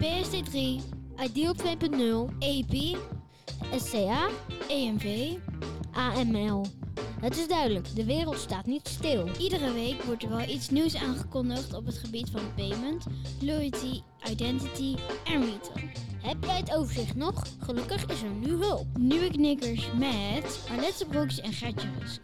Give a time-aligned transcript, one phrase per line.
[0.00, 0.82] PSD3,
[1.20, 2.96] Ideal 2.0, EP,
[3.78, 4.30] SCA,
[4.70, 5.38] EMV,
[5.92, 6.79] AML.
[7.20, 9.28] Het is duidelijk, de wereld staat niet stil.
[9.38, 13.06] Iedere week wordt er wel iets nieuws aangekondigd op het gebied van payment,
[13.40, 14.00] loyalty,
[14.30, 15.88] identity en retail.
[16.22, 17.46] Heb jij het overzicht nog?
[17.58, 18.86] Gelukkig is er nu hulp.
[18.98, 22.20] Nieuwe knikkers met Arlette Broeks en Gertje Rusk.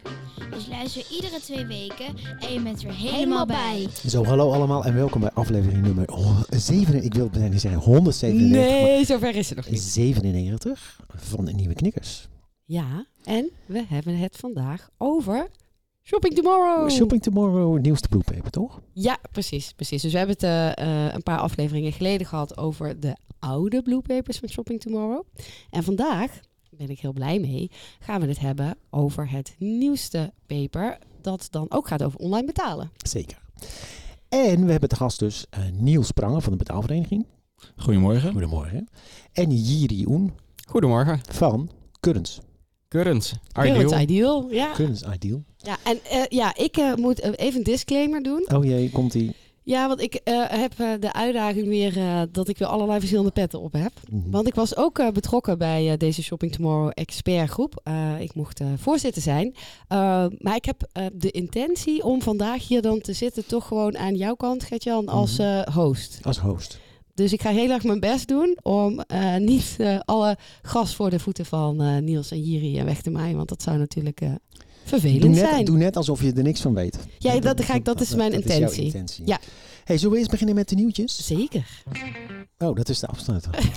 [0.51, 2.05] Dus luister iedere twee weken
[2.39, 3.87] en je bent er helemaal bij.
[4.07, 6.09] Zo, hallo allemaal en welkom bij aflevering nummer
[6.49, 7.03] 7.
[7.03, 8.71] Ik wil bijna zeggen 197.
[8.71, 9.81] Nee, zover is het nog niet.
[9.81, 12.27] 97 van de nieuwe knikkers.
[12.65, 15.47] Ja, en we hebben het vandaag over
[16.03, 16.89] Shopping Tomorrow.
[16.89, 18.81] Shopping Tomorrow, nieuwste bloepaper, toch?
[18.93, 20.01] Ja, precies, precies.
[20.01, 24.37] Dus we hebben het eh, eh, een paar afleveringen geleden gehad over de oude bluepapers
[24.37, 25.23] van Shopping Tomorrow.
[25.69, 26.39] En vandaag,
[26.69, 30.97] ben ik heel blij mee, gaan we het hebben over het nieuwste paper.
[31.21, 32.91] Dat dan ook gaat over online betalen.
[32.97, 33.37] Zeker.
[34.29, 37.25] En we hebben te gast dus eh, Niels Pranger van de betaalvereniging.
[37.75, 38.31] Goedemorgen.
[38.31, 38.87] Goedemorgen.
[39.33, 40.33] En Jiri Oen
[40.67, 41.19] Goedemorgen.
[41.29, 42.41] van Currents.
[42.87, 43.33] Currents.
[43.51, 44.01] Current Ideal.
[44.01, 44.71] Ideal, ja.
[44.73, 45.43] Currents Ideal.
[45.57, 48.45] Ja, en eh, ja, ik eh, moet eh, even een disclaimer doen.
[48.53, 49.35] Oh jee, komt ie.
[49.63, 53.31] Ja, want ik eh, heb eh, de uitdaging weer eh, dat ik weer allerlei verschillende
[53.31, 53.91] petten op heb.
[54.09, 54.29] Mhm.
[54.31, 57.81] Want ik was ook eh, betrokken bij eh, deze Shopping Tomorrow expert groep.
[57.83, 59.47] Eh, ik mocht eh, voorzitter zijn.
[59.47, 63.97] Uh, maar ik heb uh, de intentie om vandaag hier dan te zitten toch gewoon
[63.97, 66.19] aan jouw kant, Gertjan, als uh, host.
[66.21, 66.79] Als host.
[67.17, 71.19] Dus ik ga heel erg mijn best doen om uh, niet alle gas voor de
[71.19, 73.35] voeten van Niels en Jiri weg te maaien.
[73.35, 74.21] Want dat zou natuurlijk
[74.83, 75.65] vervelend doe net, zijn.
[75.65, 76.97] Doe net alsof je er niks van weet.
[77.17, 78.85] Ja, dat, ga ik, dat is mijn dat intentie.
[78.85, 79.27] Is intentie.
[79.27, 79.39] Ja.
[79.83, 81.25] Hey, zullen we eerst beginnen met de nieuwtjes?
[81.25, 81.83] Zeker.
[82.57, 83.51] Oh, dat is de afsluiter.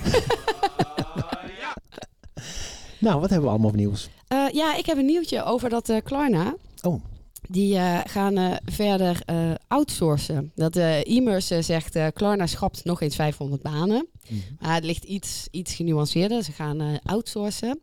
[2.99, 4.09] nou, wat hebben we allemaal op nieuws?
[4.53, 6.55] Ja, ik heb een nieuwtje over dat Klarna.
[6.83, 7.03] Oh.
[7.51, 9.23] Die uh, gaan verder
[9.69, 10.53] outsourcen.
[10.55, 14.09] Dat e-mers zegt Klarna schapt nog eens 500 banen.
[14.23, 14.35] Mhm.
[14.35, 14.71] Mm -hmm.
[14.71, 16.43] het ligt iets, iets genuanceerder.
[16.43, 17.81] Ze gaan outsourcen.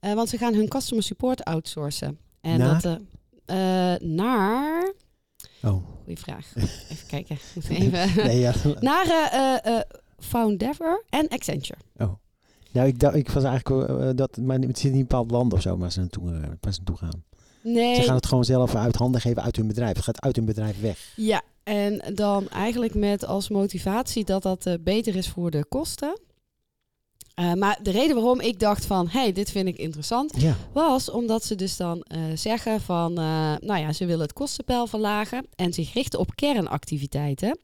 [0.00, 2.18] want ze gaan hun customer support outsourcen.
[2.40, 2.80] En naar?
[2.82, 3.00] dat
[4.02, 4.92] naar.
[5.62, 5.84] Oh.
[6.02, 6.52] Goeie vraag.
[6.90, 7.38] Even kijken.
[7.68, 8.24] Even.
[8.26, 8.52] nee, ja.
[8.80, 9.84] Naar
[10.18, 11.78] Foundever en Accenture.
[11.96, 12.12] Oh.
[12.72, 15.52] Nou, ik, dacht, ik was eigenlijk dat, maar het zit niet in een bepaald land
[15.52, 16.30] of zo, maar ze naartoe,
[16.60, 17.24] waar ze naartoe gaan.
[17.62, 17.94] Nee.
[17.94, 19.94] Ze gaan het gewoon zelf uit handen geven uit hun bedrijf.
[19.94, 21.12] Het gaat uit hun bedrijf weg.
[21.16, 26.18] Ja, en dan eigenlijk met als motivatie dat dat uh, beter is voor de kosten.
[27.40, 30.56] Uh, maar de reden waarom ik dacht van, hey, dit vind ik interessant, ja.
[30.72, 33.16] was omdat ze dus dan uh, zeggen van, uh,
[33.60, 37.58] nou ja, ze willen het kostenpeil verlagen en zich richten op kernactiviteiten.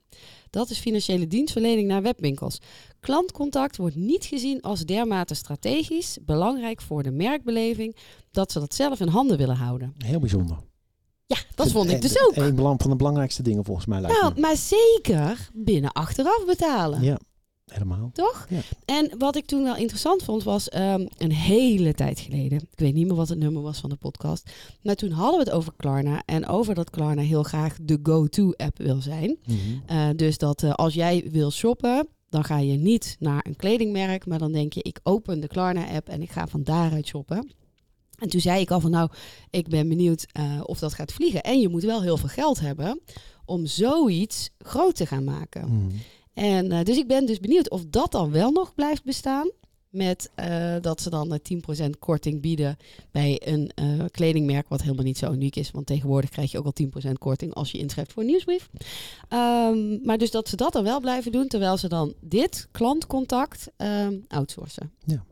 [0.50, 2.59] Dat is financiële dienstverlening naar webwinkels.
[3.00, 7.97] Klantcontact wordt niet gezien als dermate strategisch, belangrijk voor de merkbeleving,
[8.31, 9.94] dat ze dat zelf in handen willen houden.
[10.04, 10.56] Heel bijzonder.
[11.26, 12.36] Ja, dat vond ik dus ook.
[12.36, 14.41] Een van de belangrijkste dingen volgens mij lijkt nou, me.
[14.41, 17.03] maar zeker binnen achteraf betalen.
[17.03, 17.19] Ja.
[17.72, 18.10] Helemaal.
[18.12, 18.47] Toch?
[18.49, 18.60] Ja.
[18.84, 22.59] En wat ik toen wel interessant vond, was um, een hele tijd geleden.
[22.59, 24.50] Ik weet niet meer wat het nummer was van de podcast.
[24.82, 26.22] Maar toen hadden we het over Klarna.
[26.27, 29.38] En over dat Klarna heel graag de go-to-app wil zijn.
[29.44, 29.97] Mm -hmm.
[29.97, 34.27] uh, dus dat uh, als jij wil shoppen, dan ga je niet naar een kledingmerk.
[34.27, 37.50] Maar dan denk je, ik open de Klarna-app en ik ga van daaruit shoppen.
[38.19, 39.10] En toen zei ik al van nou,
[39.50, 41.43] ik ben benieuwd uh, of dat gaat vliegen.
[41.43, 43.00] En je moet wel heel veel geld hebben
[43.44, 45.69] om zoiets groot te gaan maken.
[45.69, 46.00] Mm -hmm.
[46.36, 49.50] En uh, dus ik ben dus benieuwd of dat dan wel nog blijft bestaan.
[49.88, 51.41] Met uh, dat ze dan
[51.86, 52.76] 10% korting bieden
[53.10, 53.70] bij een
[54.10, 55.70] kledingmerk, wat helemaal niet zo uniek is.
[55.70, 58.69] Want tegenwoordig krijg je ook al 10% korting als je inschrijft voor nieuwsbrief.
[59.32, 63.71] Um, maar dus dat ze dat dan wel blijven doen, terwijl ze dan dit klantcontact
[63.77, 64.92] um, outsourcen.
[65.04, 65.24] Ja.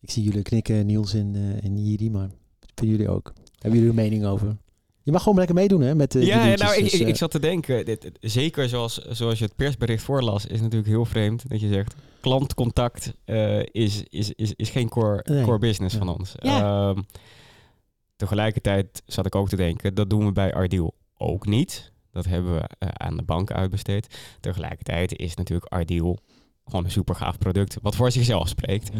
[0.00, 2.30] Ik zie jullie knikken, Niels en, en Jiri, maar
[2.74, 3.32] vinden jullie ook?
[3.58, 4.56] Hebben jullie een mening over?
[5.06, 7.08] Je mag gewoon lekker meedoen hè, met de Ja, de ja nou, dus, ik, ik,
[7.08, 11.04] ik, zat te denken, dit, zeker zoals, zoals je het persbericht voorlas, is natuurlijk heel
[11.04, 15.44] vreemd dat je zegt, klantcontact uh, is, is, is, is geen core, nee.
[15.44, 15.98] core business ja.
[16.04, 16.34] van ons.
[16.38, 16.88] Ja.
[16.88, 17.06] Um,
[18.16, 21.92] tegelijkertijd zat ik ook te denken, dat doen we bij Ardeal ook niet.
[22.12, 24.36] Dat hebben we uh, aan de bank uitbesteed.
[24.40, 26.18] Tegelijkertijd is natuurlijk Ardeal
[26.66, 27.76] gewoon een super gaaf product.
[27.82, 28.90] Wat voor zichzelf spreekt.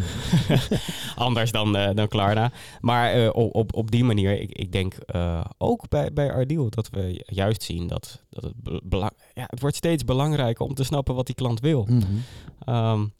[1.16, 2.52] Anders dan, uh, dan Klarna.
[2.80, 6.88] Maar uh, op, op die manier, ik, ik denk uh, ook bij, bij Ardeal dat
[6.90, 11.14] we juist zien dat, dat het, belang, ja, het wordt steeds belangrijker om te snappen
[11.14, 11.86] wat die klant wil.
[11.90, 12.74] Mm -hmm.
[12.74, 13.14] um,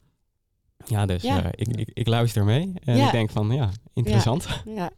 [0.85, 1.51] ja, dus ja.
[1.51, 3.05] ik, ik, ik, luister mee en ja.
[3.05, 4.47] ik denk van ja, interessant.
[4.65, 4.91] Ja.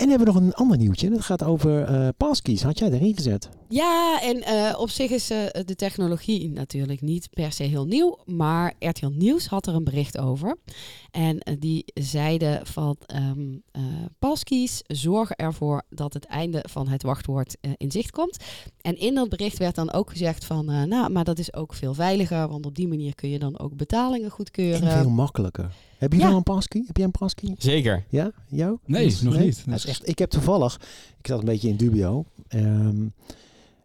[0.00, 1.10] En hebben we nog een ander nieuwtje.
[1.10, 2.62] Dat gaat over uh, passkeys.
[2.62, 3.48] Had jij erin gezet?
[3.68, 8.18] Ja, en uh, op zich is uh, de technologie natuurlijk niet per se heel nieuw.
[8.24, 10.56] Maar RTL Nieuws had er een bericht over.
[11.10, 13.62] En die zeiden van um,
[14.18, 18.44] passkeys zorgen ervoor dat het einde van het wachtwoord in zicht komt.
[18.80, 21.94] En in dat bericht werd dan ook gezegd van, nou, maar dat is ook veel
[21.94, 22.48] veiliger.
[22.48, 24.88] Want op die manier kun je dan ook betalingen goedkeuren.
[24.88, 25.72] En veel makkelijker.
[26.00, 26.24] Heb je ja.
[26.24, 26.84] nou een passkey?
[26.86, 27.54] Heb jij een passkey?
[27.58, 28.04] Zeker.
[28.08, 28.30] Ja?
[28.48, 28.78] Jou?
[28.84, 29.44] Nee, nog nee?
[29.44, 29.62] niet.
[29.66, 30.80] Dat is echt, ik heb toevallig,
[31.18, 32.24] ik zat een beetje in dubio.
[32.54, 33.12] Um,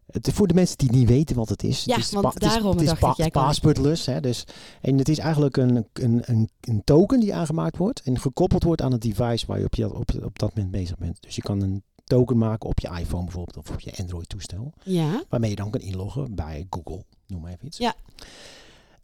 [0.06, 1.84] het, voor de mensen die niet weten wat het is.
[1.84, 3.96] Ja, het is want daarom het is, dacht pa, ik.
[4.04, 4.44] Hè, dus,
[4.80, 8.82] en het is eigenlijk een, een, een, een, token die aangemaakt wordt en gekoppeld wordt
[8.82, 11.22] aan het device waar je op, je, op, op dat moment bezig bent.
[11.22, 14.72] Dus je kan een token maken op je iPhone bijvoorbeeld of op je Android toestel.
[14.84, 15.22] Ja.
[15.28, 17.04] Waarmee je dan kan inloggen bij Google.
[17.26, 17.78] Noem maar even iets.
[17.78, 17.94] Ja.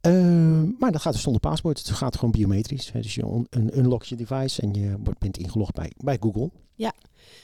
[0.07, 1.79] Uh, maar dat gaat dus zonder paspoort.
[1.79, 2.93] Het gaat gewoon biometrisch.
[2.93, 3.01] Hè.
[3.01, 6.51] Dus je un unlock je device en je bent ingelogd bij, bij Google.
[6.75, 6.93] Ja,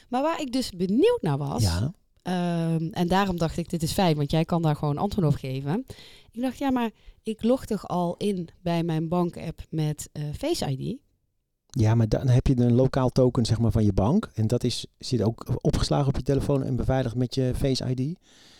[0.09, 1.63] maar waar ik dus benieuwd naar was.
[1.63, 1.93] Ja.
[2.23, 5.33] Um, en daarom dacht ik, dit is fijn, want jij kan daar gewoon antwoord op
[5.33, 5.85] geven.
[6.31, 6.91] Ik dacht, ja, maar
[7.23, 10.97] ik log toch al in bij mijn bank-app met uh, Face ID?
[11.67, 14.29] Ja, maar dan heb je een lokaal token zeg maar, van je bank.
[14.33, 18.17] En dat is, zit ook opgeslagen op je telefoon en beveiligd met je Face ID.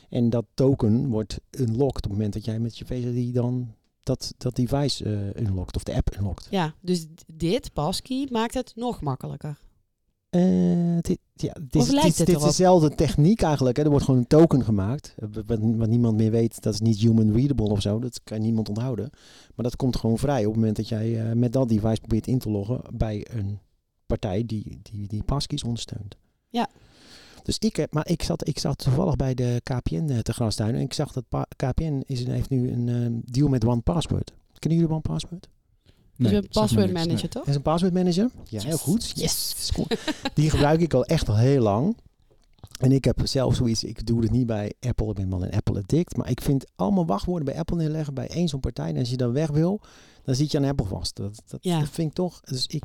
[0.10, 3.74] En dat token wordt unlocked op het moment dat jij met je Face ID dan
[4.04, 6.48] dat, dat device uh, unlockt of de app unlockt.
[6.50, 9.60] Ja, dus dit, passkey, maakt het nog makkelijker.
[10.30, 13.78] Uh, dit, ja, dit, is, dit, dit is dezelfde techniek eigenlijk.
[13.78, 13.84] Hè.
[13.84, 15.16] Er wordt gewoon een token gemaakt.
[15.46, 18.00] Wat, wat, niemand meer weet, dat is niet human readable of zo.
[18.00, 19.10] Dat kan niemand onthouden.
[19.56, 22.28] Maar dat komt gewoon vrij op het moment dat jij uh, met dat device probeert
[22.28, 23.60] in te loggen bij een
[24.06, 26.18] partij die die, die passkeys ondersteunt.
[26.50, 26.70] Ja.
[27.50, 30.76] Dus ik heb, maar ik zat, ik zat toevallig bij de KPN uh, te Grastuin
[30.76, 34.34] en ik zag dat pa KPN is, heeft nu een uh, deal met One Password.
[34.60, 35.50] Kennen jullie One Password?
[36.16, 37.28] Nee, dus een password manager, nee.
[37.28, 37.46] toch?
[37.46, 38.30] is een password manager.
[38.34, 38.64] Ja, yes.
[38.64, 39.12] heel goed.
[39.16, 39.72] Yes.
[39.74, 39.88] Cool.
[40.34, 41.98] Die gebruik ik al echt al heel lang.
[42.80, 45.52] En ik heb zelf zoiets, ik doe het niet bij Apple, ik ben wel een
[45.52, 46.18] Apple addict.
[46.18, 48.90] Maar ik vind allemaal wachtwoorden bij Apple neerleggen bij één zo'n partij.
[48.90, 49.82] En als je dan weg wil,
[50.24, 51.16] dan zit je aan Apple vast.
[51.16, 51.80] Dat, dat, ja.
[51.80, 52.42] dat vind ik toch.
[52.42, 52.84] Dus ik,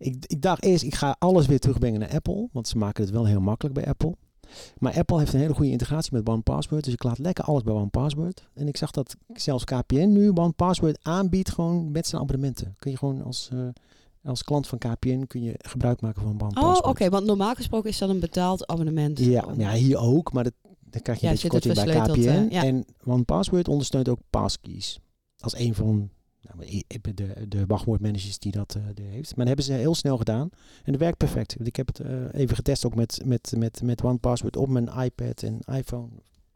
[0.00, 2.48] ik, ik dacht eerst, ik ga alles weer terugbrengen naar Apple.
[2.52, 4.16] Want ze maken het wel heel makkelijk bij Apple.
[4.78, 6.84] Maar Apple heeft een hele goede integratie met OnePassword.
[6.84, 8.48] Dus ik laat lekker alles bij OnePassword.
[8.54, 12.74] En ik zag dat zelfs KPN nu OnePassword aanbiedt gewoon met zijn abonnementen.
[12.78, 13.68] Kun je gewoon als, uh,
[14.24, 16.66] als klant van KPN kun je gebruik maken van OnePassword.
[16.66, 16.88] Oh, oké.
[16.88, 19.18] Okay, want normaal gesproken is dat een betaald abonnement.
[19.18, 20.32] Ja, ja hier ook.
[20.32, 22.18] Maar dat, dan krijg je ja, een beetje korting bij KPN.
[22.18, 22.64] Uh, ja.
[22.64, 24.98] En OnePassword ondersteunt ook passkeys.
[25.38, 26.10] Als een van
[27.14, 29.36] de, de wachtwoordmanagers die dat uh, heeft.
[29.36, 30.48] Maar dat hebben ze heel snel gedaan.
[30.84, 31.66] En dat werkt perfect.
[31.66, 35.42] Ik heb het uh, even getest ook met, met, met, met OnePassword op mijn iPad
[35.42, 36.08] en iPhone.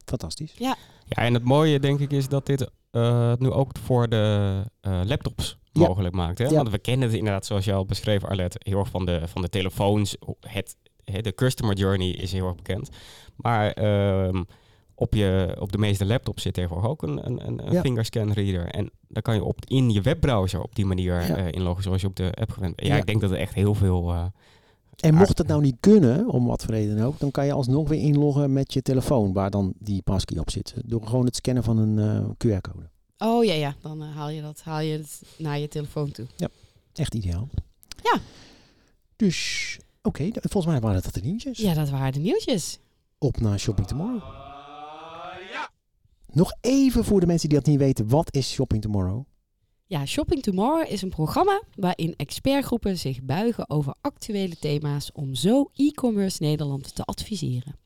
[0.05, 0.53] Fantastisch.
[0.59, 0.77] Ja.
[1.07, 5.59] ja, en het mooie denk ik is dat dit uh, nu ook voor de laptops
[5.73, 5.87] ja.
[5.87, 6.39] mogelijk maakt.
[6.39, 6.45] Hè?
[6.45, 6.55] Ja.
[6.55, 9.43] Want we kennen het inderdaad, zoals je al beschreef, Arlet, heel erg van de, van
[9.43, 10.17] de telefoons.
[10.41, 12.89] Het, de customer journey is heel erg bekend.
[13.37, 14.43] Maar ehm,
[14.95, 17.81] op, je, op de meeste laptops zit tegenwoordig ook een, een, een ja.
[17.81, 18.67] fingerscan reader.
[18.67, 21.39] En dan kan je op, in je webbrowser op die manier ja.
[21.39, 22.89] uh, inloggen zoals je op de app gewend bent.
[22.89, 24.13] Ja, ja, ik denk dat er echt heel veel...
[24.13, 24.25] Uh,
[24.97, 27.89] en mocht het nou niet kunnen, om wat voor reden ook, dan kan je alsnog
[27.89, 30.75] weer inloggen met je telefoon waar dan die passkey op zit.
[30.85, 32.91] Door gewoon het scannen van een uh, QR-code.
[33.19, 33.75] Oh ja, ja.
[33.81, 36.27] Dan haal je dat haal je het naar je telefoon toe.
[36.37, 36.49] Ja,
[36.93, 37.49] echt ideaal.
[38.03, 38.19] Ja.
[39.17, 40.23] Dus, oké.
[40.23, 41.59] Okay, volgens mij waren dat de nieuwtjes.
[41.59, 42.79] Ja, dat waren de nieuwtjes.
[43.19, 44.44] Op naar Shopping Tomorrow.
[46.35, 49.25] Nog even voor de mensen die dat niet weten, wat is Shopping Tomorrow?
[49.87, 55.71] Ja, Shopping Tomorrow is een programma waarin expertgroepen zich buigen over actuele thema's om zo
[55.75, 57.77] e-commerce Nederland te adviseren.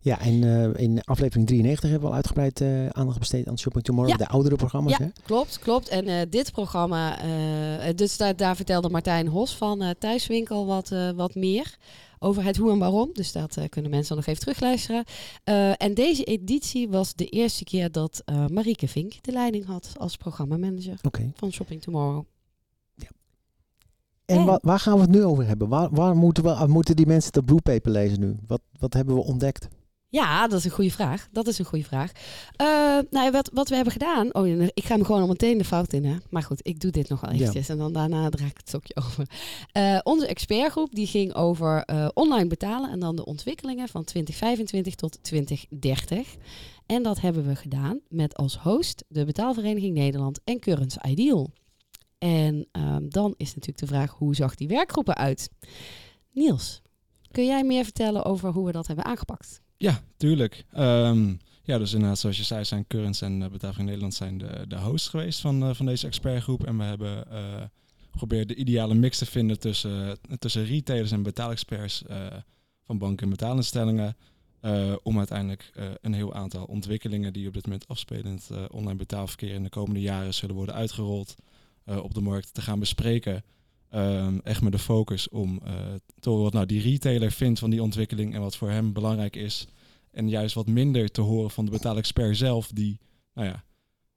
[0.00, 3.84] Ja, en uh, in aflevering 93 hebben we al uitgebreid uh, aandacht besteed aan Shopping
[3.84, 4.24] Tomorrow, ja.
[4.24, 4.96] de oudere programma's.
[4.96, 5.10] Ja, hè?
[5.24, 5.88] klopt, klopt.
[5.88, 7.18] En uh, dit programma,
[7.94, 11.76] dus daar, daar, vertelde Martijn Hos van Thuiswinkel wat, wat meer
[12.22, 13.10] over het hoe en waarom.
[13.12, 15.04] Dus dat uh, kunnen mensen nog even terugluisteren.
[15.44, 19.94] Uh, en deze editie was de eerste keer dat uh, Marieke Vink de leiding had
[19.98, 21.32] als programmamanager okay.
[21.34, 22.24] van Shopping Tomorrow.
[22.94, 23.08] Ja.
[24.24, 24.44] En, en.
[24.44, 25.68] Waar, waar, gaan we het nu over hebben?
[25.68, 28.36] Waar, waar moeten, we, moeten die mensen dat bluepaper lezen nu?
[28.46, 29.68] Wat, wat hebben we ontdekt?
[30.12, 31.28] Ja, dat is een goede vraag.
[31.30, 32.12] Dat is een goede vraag.
[32.60, 34.34] Uh, nou, wat, wat we hebben gedaan.
[34.34, 36.04] Oh, ik ga me gewoon al meteen de fout in.
[36.04, 36.16] Hè?
[36.30, 37.68] Maar goed, ik doe dit nog wel eventjes.
[37.68, 39.26] En dan daarna draai ik het stokje over.
[39.72, 42.90] Uh, onze expertgroep die ging over uh, online betalen.
[42.90, 46.34] En dan de ontwikkelingen van 2025 tot 2030.
[46.86, 51.50] En dat hebben we gedaan met als host de Betaalvereniging Nederland en Currents Ideal.
[52.18, 55.50] En um, dan is natuurlijk de vraag, hoe zag die werkgroepen uit?
[56.32, 56.82] Niels,
[57.30, 59.60] kun jij meer vertellen over hoe we dat hebben aangepakt?
[59.82, 60.64] Ja, tuurlijk.
[60.78, 64.78] Um, ja, dus inderdaad, zoals je zei, zijn Currents en uh, Nederland zijn de, de
[64.78, 66.66] host geweest van, uh, van deze expertgroep.
[66.66, 67.62] En we hebben uh,
[68.10, 72.02] geprobeerd de ideale mix te vinden tussen, tussen retailers en betaalexperts
[72.84, 74.16] van banken en betaalinstellingen.
[75.02, 79.54] om uiteindelijk een heel aantal ontwikkelingen die op dit moment afspelen in het online betaalverkeer
[79.54, 81.34] in de komende jaren zullen worden uitgerold
[81.86, 83.44] op de markt te gaan bespreken.
[83.94, 85.70] Um, echt met de focus om uh,
[86.20, 89.36] te horen wat nou die retailer vindt van die ontwikkeling en wat voor hem belangrijk
[89.36, 89.66] is.
[90.10, 93.00] En juist wat minder te horen van de betaalexpert zelf, die
[93.34, 93.64] nou ja,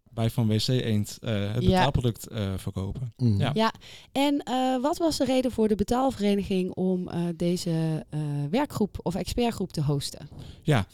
[0.10, 3.14] bij Van WC Eend uh, het betaalproduct uh, verkopen.
[3.18, 3.40] Mm.
[3.40, 3.52] Ja.
[3.54, 3.74] ja,
[4.12, 4.44] en
[4.82, 8.06] wat was de reden voor de betaalvereniging om deze
[8.50, 10.30] werkgroep of expertgroep te hosten?
[10.62, 10.88] Ja,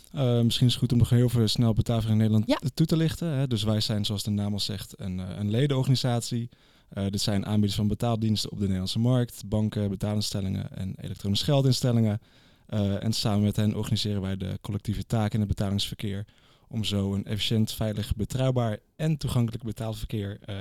[0.43, 2.69] misschien is het goed om nog heel veel snel betaalvereniging Nederland ja.
[2.73, 3.27] toe te lichten.
[3.27, 3.47] Hè.
[3.47, 6.49] Dus wij zijn, zoals de naam al zegt, een, een ledenorganisatie.
[6.93, 12.21] Uh, dit zijn aanbieders van betaaldiensten op de Nederlandse markt, banken, betaalinstellingen en elektronische geldinstellingen.
[12.69, 16.25] Uh, en samen met hen organiseren wij de collectieve taken in het betalingsverkeer
[16.67, 20.55] om zo een efficiënt, veilig, betrouwbaar en toegankelijk betaalverkeer uh,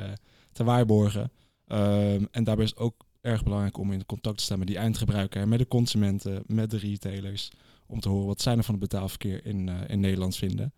[0.52, 1.32] te waarborgen.
[1.66, 4.76] Ehm, en daarbij is het ook erg belangrijk om in contact te staan met die
[4.76, 7.50] eindgebruiker, met de consumenten, met de retailers,
[7.86, 10.72] om te horen wat zij er van het betaalverkeer in, in Nederland vinden.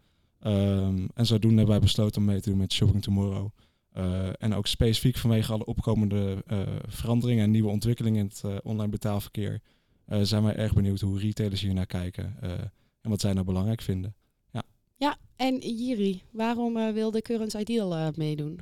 [0.47, 3.51] Um, en zodoende hebben wij besloten om mee te doen met Shopping Tomorrow.
[3.97, 8.57] Uh, en ook specifiek vanwege alle opkomende uh, veranderingen en nieuwe ontwikkelingen in het uh,
[8.63, 9.61] online betaalverkeer
[10.23, 12.37] zijn wij erg benieuwd hoe retailers hier naar kijken
[13.01, 14.15] en wat zij nou belangrijk vinden.
[14.51, 14.63] Ja,
[14.97, 18.61] ja en Jiri, waarom wilde Currents Ideal meedoen?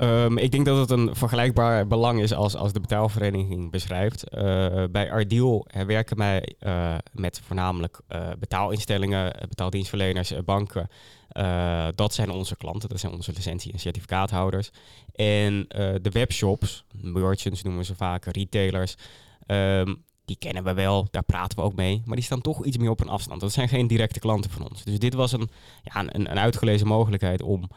[0.00, 4.24] Um, ik denk dat het een vergelijkbaar belang is als, als de betaalvereniging beschrijft.
[4.34, 4.40] Uh,
[4.90, 10.88] bij Ardeal werken wij uh, met voornamelijk uh, betaalinstellingen, betaaldienstverleners, banken.
[11.94, 14.70] dat zijn onze klanten, dat zijn onze licentie- en certificaathouders.
[15.14, 15.64] En
[16.02, 18.94] de webshops, merchants noemen ze vaak, retailers,
[19.46, 22.02] um, die kennen we wel, daar praten we ook mee.
[22.04, 23.40] Maar die staan toch iets meer op een afstand.
[23.40, 24.84] Dat zijn geen directe klanten van ons.
[24.84, 25.48] Dus dit was een,
[25.82, 27.68] ja, een, een uitgelezen mogelijkheid om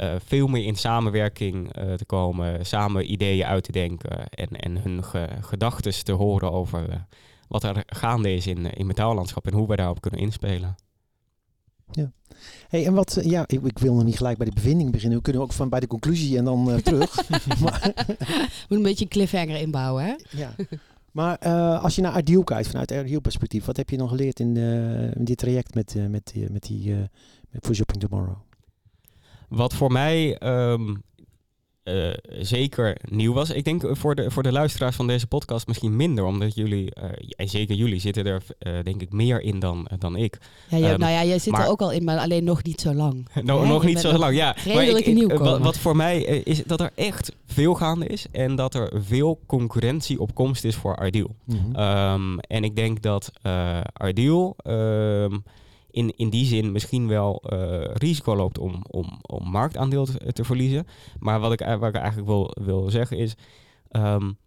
[0.00, 4.82] uh, veel meer in samenwerking uh, te komen, samen ideeën uit te denken en, en
[4.82, 6.94] hun ge gedachten te horen over uh,
[7.48, 10.74] wat er gaande is in, in metaallandschap en hoe wij daarop kunnen inspelen.
[11.90, 12.12] Ja.
[12.68, 15.18] Hey, en wat, ja, ik, ik, wil nog niet gelijk bij de bevinding beginnen.
[15.18, 17.28] We kunnen ook van bij de conclusie en dan terug.
[17.60, 17.92] maar,
[18.68, 20.14] Moet een beetje een cliffhanger inbouwen, hè?
[20.30, 20.54] ja.
[21.10, 21.38] Maar
[21.78, 24.56] als je naar Ardeal kijkt, vanuit Ardeal perspectief, wat heb je nog geleerd in,
[25.16, 26.94] in dit traject met, met, met die
[27.50, 28.36] met For Shopping Tomorrow?
[29.50, 31.02] Wat voor mij um,
[31.84, 33.50] uh, zeker nieuw was.
[33.50, 37.04] Ik denk voor de, voor de luisteraars van deze podcast misschien minder, omdat jullie, uh,
[37.36, 40.38] en zeker jullie, zitten er uh, denk ik meer in dan, dan ik.
[40.68, 42.62] Ja, je, um, nou ja, jij zit maar, er ook al in, maar alleen nog
[42.62, 43.28] niet zo lang.
[43.42, 44.56] no, nog niet zo lang, ja.
[44.66, 48.56] Maar ik, ik, wat, wat, voor mij is dat er echt veel gaande is en
[48.56, 51.34] dat er veel concurrentie op komst is voor Ideal.
[51.44, 51.82] Mm -hmm.
[52.12, 53.32] um, en ik denk dat
[54.06, 54.56] Ideal
[55.90, 60.44] in, in die zin misschien wel uh, risico loopt om, om, om marktaandeel te, te,
[60.44, 60.86] verliezen.
[61.18, 63.34] Maar wat ik, wat ik eigenlijk wil, wil zeggen is,
[63.90, 64.38] um,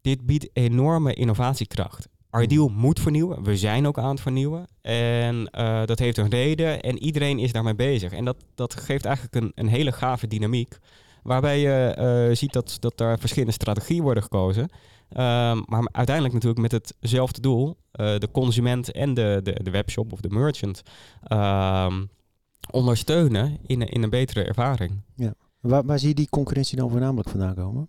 [0.00, 2.08] dit biedt enorme innovatiekracht.
[2.30, 3.42] Ideal moet vernieuwen.
[3.42, 4.66] We zijn ook aan het vernieuwen.
[4.80, 8.12] En uh, dat heeft een reden en iedereen is daarmee bezig.
[8.12, 10.78] En dat, dat geeft eigenlijk een, een hele gave dynamiek.
[11.22, 11.96] Waarbij je
[12.30, 14.68] uh, ziet dat, dat er verschillende strategieën worden gekozen.
[15.10, 17.66] Um, maar uiteindelijk natuurlijk met hetzelfde doel.
[17.68, 20.82] Uh, de consument en de, de, de, webshop of de merchant
[21.32, 22.10] um,
[22.70, 25.02] ondersteunen in, in een betere ervaring.
[25.16, 25.34] Ja.
[25.60, 27.88] Waar, waar zie je die concurrentie dan voornamelijk vandaan komen?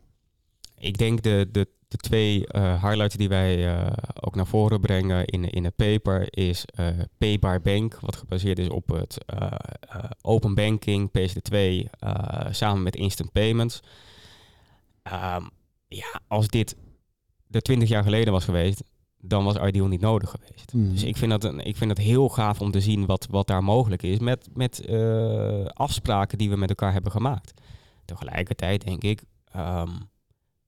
[0.77, 5.25] Ik denk de, de, de twee uh, highlights die wij uh, ook naar voren brengen
[5.25, 9.17] in, in het paper is uh, Paybar Bank, wat gebaseerd is op het
[10.21, 11.89] open banking, PSD2,
[12.51, 13.79] samen met instant payments.
[15.03, 15.49] Um,
[15.87, 16.75] ja, als dit
[17.49, 18.83] er twintig jaar geleden was geweest,
[19.21, 20.73] dan was Ideal niet nodig geweest.
[20.73, 20.91] Mm.
[20.91, 23.47] Dus ik vind, dat een, ik vind het heel gaaf om te zien wat, wat
[23.47, 27.61] daar mogelijk is met, met uh, afspraken die we met elkaar hebben gemaakt.
[28.05, 29.23] Tegelijkertijd denk ik,
[29.55, 30.09] um,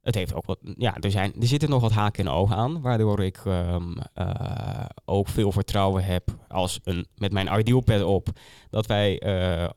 [0.02, 2.82] het heeft ook wat, ja, er, zijn, er zitten nog wat haken en ogen aan,
[2.82, 8.30] waardoor ik um, uh, ook veel vertrouwen heb als een, met mijn Ideal pad op,
[8.70, 9.70] dat wij uh,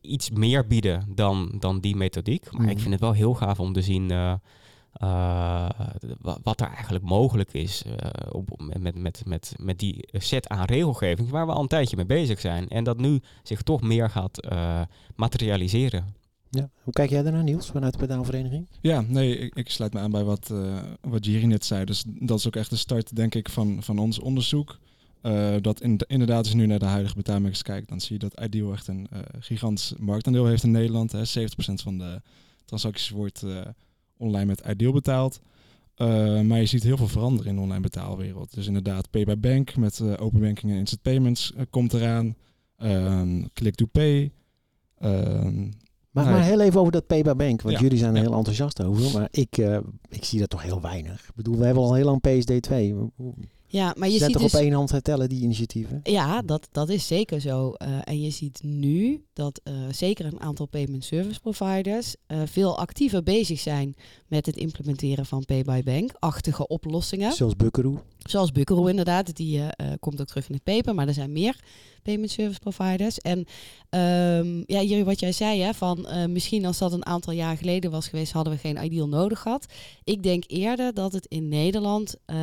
[0.00, 2.52] iets meer bieden dan, dan die methodiek.
[2.52, 2.68] Maar mm.
[2.68, 4.10] ik vind het wel heel gaaf om te zien
[6.42, 7.84] wat er eigenlijk mogelijk is
[8.30, 12.06] op, met, met, met, met die set aan regelgeving waar we al een tijdje mee
[12.06, 12.68] bezig zijn.
[12.68, 14.48] En dat nu zich toch meer gaat
[15.16, 16.18] materialiseren.
[16.50, 16.70] Ja.
[16.82, 18.66] Hoe kijk jij daarnaar, Niels, vanuit de pedaalvereniging?
[18.80, 21.84] Ja, nee, ik, ik, sluit me aan bij wat, uh, wat Jiri net zei.
[21.84, 24.78] Dus dat is ook echt de start, denk ik, van, van ons onderzoek.
[25.22, 28.28] Uh, dat in, inderdaad, als je nu naar de huidige betaalmerkers kijkt, dan zie je
[28.28, 31.12] dat Ideal echt een uh, gigantisch marktaandeel heeft in Nederland.
[31.12, 31.22] Hè.
[31.22, 31.50] 70%
[31.82, 32.20] van de
[32.64, 33.44] transacties wordt
[34.20, 35.40] online met Ideal betaald.
[36.44, 38.54] maar je ziet heel veel veranderen in de online betaalwereld.
[38.54, 42.36] Dus inderdaad, Pay by Bank met open banking en instant payments komt eraan.
[42.76, 44.32] Ehm, click to pay.
[44.98, 45.68] Ehm,
[46.10, 49.18] maar, maar heel even over dat Payback Bank, want jullie zijn er heel enthousiast over.
[49.18, 51.28] Maar ik, uh, ik zie dat toch heel weinig.
[51.28, 52.94] Ik bedoel, we hebben al heel lang PSD2.
[53.72, 56.00] Ja, maar je ziet toch dus, op één hand hertellen die initiatieven?
[56.02, 57.74] Ja, dat, dat is zeker zo.
[57.78, 62.78] Uh, en je ziet nu dat uh, zeker een aantal payment service providers uh, veel
[62.78, 63.96] actiever bezig zijn
[64.26, 67.32] met het implementeren van Pay by Bank-achtige oplossingen.
[67.32, 68.02] Zoals Buckaroo.
[68.18, 69.62] Zoals Buckaroo inderdaad, die
[69.98, 71.56] komt ook terug in het paper, maar er zijn meer
[72.02, 73.18] payment service providers.
[73.18, 77.56] En um, ja, hier wat jij zei, hè, van misschien als dat een aantal jaar
[77.56, 79.66] geleden was geweest, hadden we geen ideal nodig gehad.
[80.04, 82.36] Ik denk eerder dat het in Nederland uh,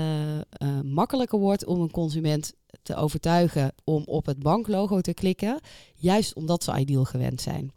[1.18, 5.60] makkelijker wordt om een consument te overtuigen om op het banklogo te klikken,
[5.96, 7.72] juist omdat ze ideal gewend zijn.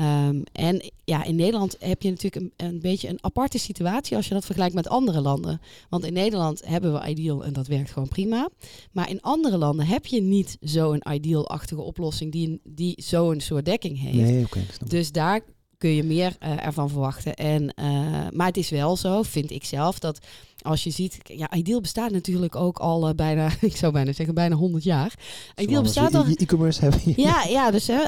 [0.00, 4.28] Um, en ja, in Nederland heb je natuurlijk een, een, beetje een aparte situatie als
[4.28, 5.60] je dat vergelijkt met andere landen.
[5.88, 8.48] Want in Nederland hebben we Ideal en dat werkt gewoon prima.
[8.92, 14.00] Maar in andere landen heb je niet zo'n Ideal-achtige oplossing die, die zo'n soort dekking
[14.00, 14.30] heeft.
[14.30, 15.40] Nee, okay, dus daar
[15.78, 17.34] kun je meer uh, ervan verwachten.
[17.34, 20.18] En, uh, maar het is wel zo, vind ik zelf, dat
[20.66, 24.34] als je ziet, ja, Ideal bestaat natuurlijk ook al uh, bijna, ik zou bijna zeggen,
[24.34, 25.14] bijna 100 jaar.
[25.56, 26.24] Ideal bestaat al.
[26.34, 27.00] e-commerce hebben.
[27.16, 28.02] Ja, ja, dus hè,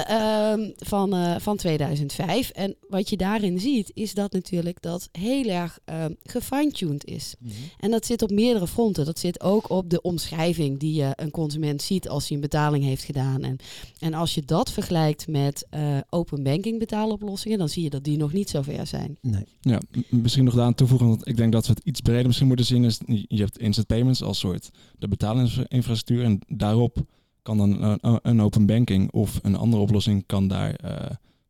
[0.57, 2.49] uh, van, uh, van 2005.
[2.49, 7.35] En wat je daarin ziet, is dat natuurlijk dat heel erg uh, gefine-tuned is.
[7.39, 7.55] Mm -hmm.
[7.79, 9.05] En dat zit op meerdere fronten.
[9.05, 12.83] Dat zit ook op de omschrijving die je een consument ziet als hij een betaling
[12.83, 13.43] heeft gedaan.
[13.43, 13.57] En,
[13.99, 15.67] en als je dat vergelijkt met
[16.09, 19.17] open banking betaaloplossingen, dan zie je dat die nog niet zo ver zijn.
[19.21, 19.43] Nee.
[19.61, 22.65] Ja, misschien nog daaraan toevoegen, want ik denk dat we het iets breder misschien moeten
[22.65, 27.05] zien is, je hebt instant payments als soort de betalingsinfrastructuur en daarop
[27.41, 30.91] kan dan een, een, open banking of een andere oplossing kan daar uh,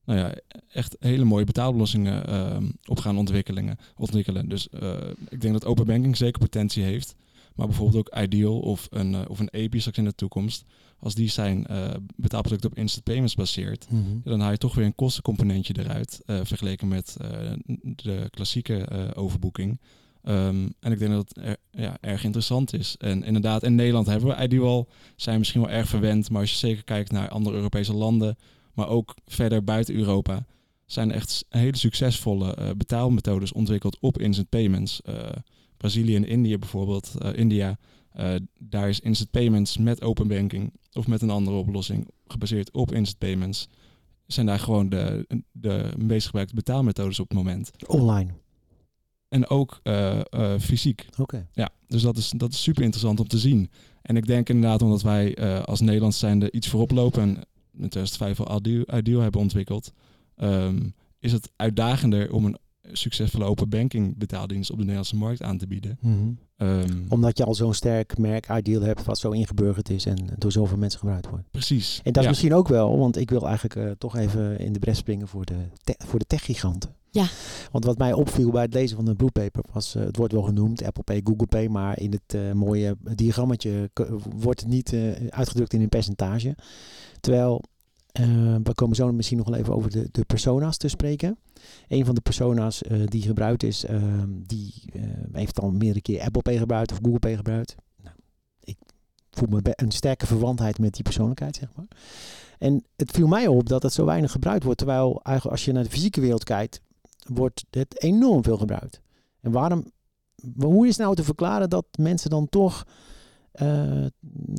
[0.06, 0.34] nou ja,
[0.72, 3.78] echt hele mooie betaaloplossingen uh, op gaan ontwikkelen.
[3.98, 4.50] ontwikkelen.
[4.50, 4.94] Dus uh,
[5.30, 7.16] ik denk dat open banking zeker potentie heeft.
[7.56, 10.64] Maar bijvoorbeeld ook Ideal of een, of een API straks in de toekomst.
[11.00, 11.68] Als die zijn
[12.16, 14.22] betaalproduct op instant payments baseert, mm -hmm.
[14.24, 16.22] dan haal je toch weer een kostencomponentje eruit.
[16.26, 17.18] vergeleken met
[17.96, 19.80] de klassieke overboeking.
[20.24, 22.96] Um, en ik denk dat het er, ja, erg interessant is.
[22.98, 26.30] En inderdaad, in Nederland hebben we Ideal, zijn misschien wel erg verwend.
[26.30, 28.38] Maar als je zeker kijkt naar andere Europese landen,
[28.74, 30.46] maar ook verder buiten Europa,
[30.86, 35.02] zijn echt hele succesvolle uh, betaalmethodes ontwikkeld op instant payments.
[35.10, 35.16] Uh,
[35.78, 37.78] Brazilië en India bijvoorbeeld, uh, India,
[38.60, 43.20] daar is instant payments met open banking of met een andere oplossing gebaseerd op instant
[43.20, 43.68] payments.
[44.28, 47.72] Zijn daar gewoon de, de meest gebruikte betaalmethodes op het moment.
[47.88, 48.32] Online.
[49.30, 51.06] En ook uh, uh, fysiek.
[51.18, 51.48] Oké.
[51.54, 53.70] Ja, dus dat is, dat is super interessant om te zien.
[54.02, 57.30] En ik denk inderdaad, omdat wij uh, als Nederland zijnde iets voorop lopen en
[57.78, 58.62] in 2005 al
[58.98, 59.94] Ideal hebben ontwikkeld,
[60.38, 62.58] um, is het uitdagender om een
[62.92, 65.98] succesvolle open banking betaaldienst op de Nederlandse markt aan te bieden.
[66.02, 66.18] Mm
[66.58, 66.68] -hmm.
[66.68, 70.52] um, Omdat je al zo'n sterk merk Ideal hebt wat zo ingeburgerd is en door
[70.52, 71.52] zoveel mensen gebruikt wordt.
[71.52, 71.98] Precies.
[72.04, 72.30] En dat is ja.
[72.30, 75.56] misschien ook wel, want ik wil eigenlijk toch even in de bres springen voor de,
[75.98, 76.98] voor de tech-giganten.
[77.12, 77.28] Ja.
[77.72, 80.34] Want wat mij opviel bij het lezen van de Blue Paper was, uh, het wordt
[80.34, 83.90] wel genoemd, Apple Pay, Google Pay, maar in het uh, mooie diagrammetje
[84.36, 86.56] wordt het niet uh, uitgedrukt in een percentage.
[87.20, 87.64] Terwijl,
[88.64, 91.38] we komen zo misschien nog wel even over de, de persona's te spreken.
[91.88, 93.86] Een van de persona's die gebruikt is,
[94.30, 94.74] die
[95.32, 97.76] heeft al meerdere keer Apple Pay gebruikt of Google Pay gebruikt.
[98.04, 98.16] Nou,
[98.64, 98.78] ik
[99.32, 101.88] voel me een sterke verwantheid met die persoonlijkheid, zeg maar.
[102.58, 105.72] En het viel mij op dat het zo weinig gebruikt wordt, terwijl eigenlijk als je
[105.72, 106.82] naar de fysieke wereld kijkt,
[107.34, 109.02] wordt het enorm veel gebruikt.
[109.42, 109.92] En waarom,
[110.58, 112.86] hoe is nou te verklaren dat mensen dan toch
[113.62, 114.06] uh,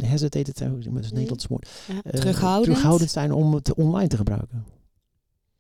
[0.03, 2.65] hesitated zijn, met het Nederlands woord, ja, uh, terughoudend.
[2.65, 4.67] terughoudend zijn om het online te gebruiken?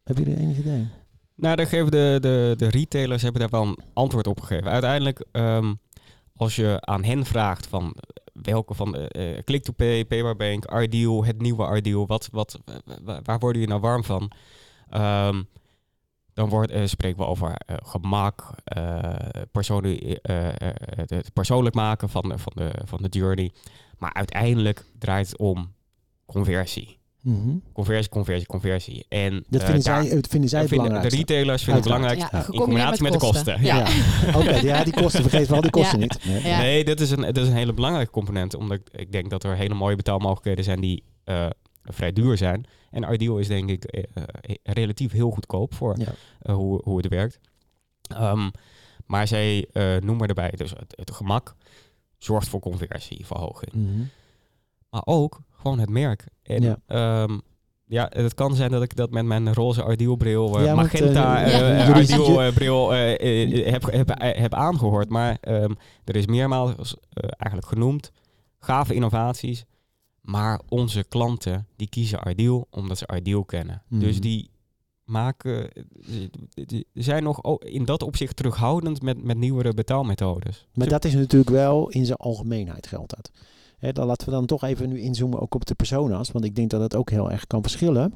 [0.02, 0.88] Hebben jullie enig idee?
[1.34, 4.70] Nou, daar geven de, de, de retailers hebben daar wel een antwoord op gegeven.
[4.70, 5.78] Uiteindelijk, um,
[6.36, 7.96] als je aan hen vraagt van
[8.32, 12.58] welke van de uh, Click-to-Pay, Paybarbank, Ideal, het nieuwe Ideal, wat, wat,
[13.22, 14.30] waar worden je nou warm van?
[14.94, 15.48] Um,
[16.40, 18.98] dan wordt, uh, spreken we over uh, gemak, uh,
[21.06, 23.50] het persoonlijk maken van de, van, de, van de journey.
[23.98, 25.72] Maar uiteindelijk draait het om
[26.26, 26.98] conversie.
[27.22, 27.50] Mhm.
[27.72, 29.06] Conversie, conversie, conversie.
[29.08, 31.10] En Dat eh, vinden daar- zij, vinden zij vinden belangrijk.
[31.10, 33.62] de retailers vinden het belangrijk Ja, in combinatie met, de kosten.
[33.62, 33.76] Ja.
[33.76, 33.86] Ja.
[34.38, 36.04] Oké, ja, die kosten, vergeet wel die kosten Ja.
[36.04, 36.24] niet.
[36.24, 36.42] Nee.
[36.42, 36.58] Ja.
[36.58, 38.54] Nee, dat is, een, dat is een hele belangrijke component.
[38.54, 41.46] Omdat ik, ik denk dat er hele mooie betaalmogelijkheden zijn die eh,
[41.82, 42.64] vrij duur zijn.
[42.90, 46.12] En Ideal is denk ik eh, eh, relatief heel goedkoop voor Ja.
[46.40, 47.38] eh, hoe, hoe het werkt.
[48.02, 48.50] Ehm,
[49.06, 49.68] maar zij
[50.00, 51.54] noemen erbij, dus het, het gemak
[52.18, 53.72] zorgt voor conversieverhoging.
[53.72, 54.02] Mhm.
[54.90, 56.24] Maar ook gewoon het merk.
[56.42, 56.76] En Ja.
[56.86, 57.26] ja.
[57.86, 61.86] ja, het kan zijn dat ik dat met mijn roze Ideal bril, Ja, magenta ja.
[61.86, 65.08] jullie- Ideal eh, bril heb, heb, heb aangehoord.
[65.08, 68.12] Maar ehm, er is meermaals eigenlijk genoemd,
[68.58, 69.64] gave innovaties.
[70.20, 73.82] Maar onze klanten, die kiezen Ideal omdat ze Ideal kennen.
[73.88, 74.00] Mhm.
[74.00, 74.50] Dus die
[75.04, 75.70] maken,
[76.06, 76.30] die-
[76.66, 80.66] die zijn nog in dat opzicht terughoudend met, met nieuwere betaalmethodes.
[80.74, 83.30] Maar dat is natuurlijk wel in zijn algemeenheid geldt dat.
[83.78, 86.30] Hè, dan laten we dan toch even nu inzoomen ook op de persona's.
[86.30, 88.14] Want ik denk dat het ook heel erg kan verschillen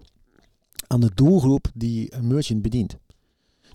[0.86, 2.96] aan de doelgroep die een merchant bedient.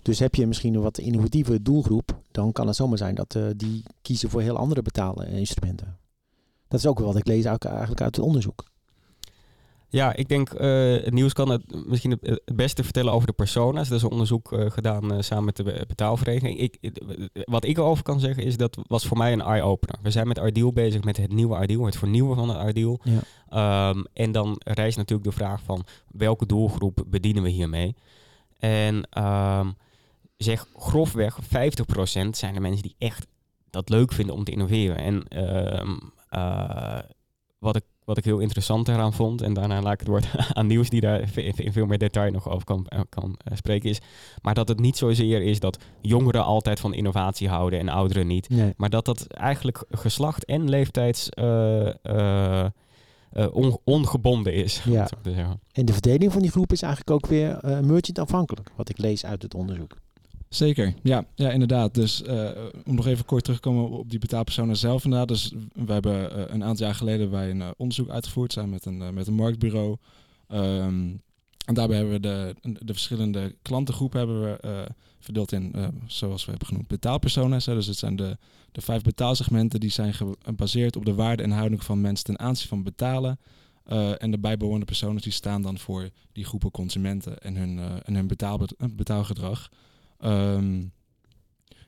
[0.02, 3.44] Dus heb je misschien een wat innovatieve doelgroep, dan kan het zomaar zijn dat eh,
[3.56, 5.98] die kiezen voor heel andere betaalinstrumenten.
[6.70, 8.64] Dat is ook wel wat ik lees eigenlijk uit het onderzoek.
[9.88, 13.88] Ja, ik denk eh, het nieuws kan het misschien het, beste vertellen over de persona's.
[13.88, 16.58] Er is een onderzoek eh, gedaan eh, samen met de be- betaalvereniging.
[16.58, 16.78] Ik,
[17.44, 19.98] wat ik erover kan zeggen is dat was voor mij een eye-opener.
[20.02, 23.00] We zijn met Ideal bezig met het nieuwe Ideal, het vernieuwen van het Ideal.
[23.02, 23.20] Ja.
[23.48, 27.94] Ehm, en dan rijst natuurlijk de vraag van welke doelgroep bedienen we hiermee?
[28.58, 29.70] En ehm,
[30.36, 33.26] zeg grofweg 50% zijn de mensen die echt
[33.70, 34.96] dat leuk vinden om te innoveren.
[34.96, 35.96] En ehm,
[36.30, 36.98] eh,
[37.58, 40.66] wat, ik, wat ik heel interessant eraan vond, en daarna laat ik het woord aan
[40.66, 44.00] Nieuws, die daar in veel meer detail nog over kan, eh, kan eh, spreken, is.
[44.42, 48.48] Maar dat het niet zozeer is dat jongeren altijd van innovatie houden en ouderen niet.
[48.48, 48.72] Nee.
[48.76, 51.28] Maar dat dat eigenlijk geslacht en leeftijds
[53.52, 54.82] on- ongebonden is.
[54.84, 55.08] Ja.
[55.72, 58.98] En de verdeling van die groep is eigenlijk ook weer eh, merchant afhankelijk, wat ik
[58.98, 59.96] lees uit het onderzoek.
[60.50, 61.94] Zeker, ja, ja inderdaad.
[61.94, 62.50] Dus eh,
[62.86, 65.28] om nog even kort terug te komen op die betaalpersonen zelf inderdaad.
[65.28, 68.84] Dus we hebben eh, een aantal jaar geleden wij een eh, onderzoek uitgevoerd samen met
[68.84, 69.96] een, met een marktbureau.
[70.48, 71.08] Ehm,
[71.66, 74.86] en daarbij hebben we de, de verschillende klantengroepen hebben we,
[75.18, 75.74] verdeeld in,
[76.06, 77.66] zoals we hebben genoemd, betaalpersona's.
[77.66, 77.74] Hè.
[77.74, 78.38] Dus het zijn de,
[78.72, 82.68] de vijf betaalsegmenten die zijn gebaseerd op de waarde en houding van mensen ten aanzien
[82.68, 83.38] van betalen.
[84.18, 88.26] En de bijbehorende personen die staan dan voor die groepen consumenten en hun, en hun
[88.26, 89.68] betaalbe- betaalgedrag.
[90.20, 90.82] Ehm,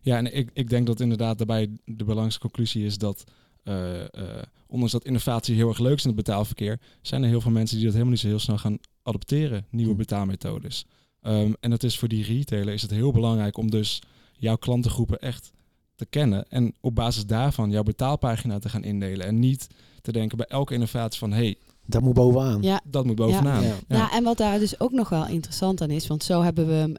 [0.01, 3.25] ja, en ik, ik denk dat inderdaad daarbij de belangrijkste conclusie is dat,
[3.63, 7.41] eh, eh, ondanks dat innovatie heel erg leuk is in het betaalverkeer, zijn er heel
[7.41, 9.99] veel mensen die dat helemaal niet zo heel snel gaan adopteren, nieuwe Hm.
[9.99, 10.87] betaalmethodes.
[11.21, 15.19] Ehm, en het is voor die retailer is het heel belangrijk om dus jouw klantengroepen
[15.19, 15.51] echt
[15.95, 19.67] te kennen en op basis daarvan jouw betaalpagina te gaan indelen en niet
[20.01, 22.63] te denken bij elke innovatie van hey, Dat moet bovenaan.
[22.63, 23.63] Ja, dat moet bovenaan.
[23.63, 23.69] Ja.
[23.89, 23.97] Ja.
[23.97, 24.13] Ja.
[24.13, 26.95] en wat daar dus ook nog wel interessant aan is, want zo hebben we hem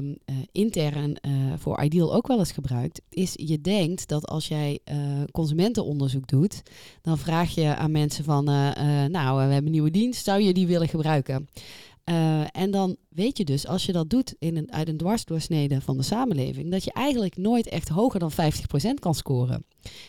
[0.00, 4.48] ehm, eh, intern eh, voor Ideal ook wel eens gebruikt, is je denkt dat als
[4.48, 4.96] jij eh,
[5.30, 6.62] consumentenonderzoek doet,
[7.02, 10.66] dan vraag je aan mensen van, nou, we hebben een nieuwe dienst, zou je die
[10.66, 11.48] willen gebruiken?
[12.10, 15.80] Eh, en dan weet je dus, als je dat doet in een, uit een dwarsdoorsnede
[15.80, 18.34] van de samenleving, dat je eigenlijk nooit echt hoger dan 50%
[19.00, 19.64] kan scoren.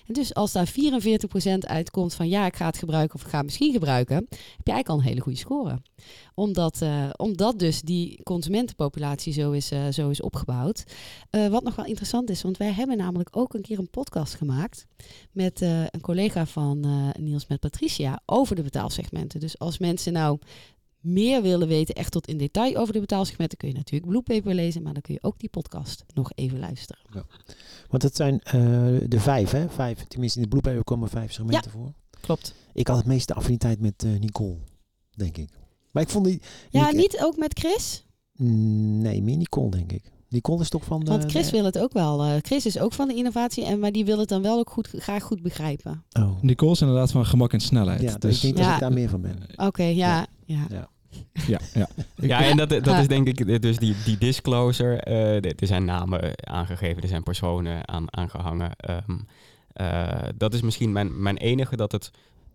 [0.08, 3.38] En dus als daar 44% uitkomt van ja, ik ga het gebruiken of ik ga
[3.38, 4.30] het misschien gebruiken, heb
[4.64, 5.82] je eigenlijk al een hele goede score.
[6.36, 10.84] Omdat, eh, omdat dus die consumentenpopulatie zo is, eh, zo is opgebouwd.
[11.50, 14.86] Wat nog wel interessant is, want wij hebben namelijk ook een keer een podcast gemaakt
[15.32, 16.86] met een collega van
[17.20, 19.40] Niels met Patricia over de betaalsegmenten.
[19.40, 20.40] Dus als mensen nou
[21.02, 24.54] meer willen weten, echt tot in detail over de betaalsegmenten, kun je natuurlijk Blue Paper
[24.56, 27.02] lezen, maar dan kun je ook die podcast nog even luisteren.
[27.90, 28.54] Want het zijn eh,
[29.08, 29.70] de vijf, hè?
[29.70, 30.04] Vijf.
[30.08, 31.94] Tenminste, in de Blue komen vijf segmenten voor.
[32.22, 32.54] Klopt.
[32.74, 34.58] Ik had het meeste affiniteit met eh, Nicole,
[35.16, 35.50] denk ik.
[35.92, 36.42] Maar ik vond die...
[36.70, 38.06] Ja, niet ook met Chris?
[38.36, 40.04] Mm, Nee, meer Nicole, denk ik.
[40.30, 41.12] Nicole is toch van de...
[41.12, 42.24] Want Chris de- wil het ook wel.
[42.24, 44.70] eh, Chris is ook van de innovatie, en, maar die wil het dan wel ook
[44.70, 46.04] goed, graag goed begrijpen.
[46.20, 46.42] Oh.
[46.42, 48.02] Nicole is inderdaad van gemak en snelheid.
[48.02, 48.64] Ja, dus, ik denk Ja.
[48.66, 49.38] dat ik daar meer van ben.
[49.56, 50.66] Oké, ja, ja.
[50.70, 50.88] Ja.
[51.48, 51.88] ja, ja.
[52.16, 54.96] Ja, en dat, dat is denk ik dus die, die disclosure.
[54.96, 58.72] eh, er zijn namen aangegeven, er zijn personen aan, aangehangen.
[58.78, 59.18] Ehm,
[59.74, 62.12] eh, dat is misschien mijn, mijn enige dat het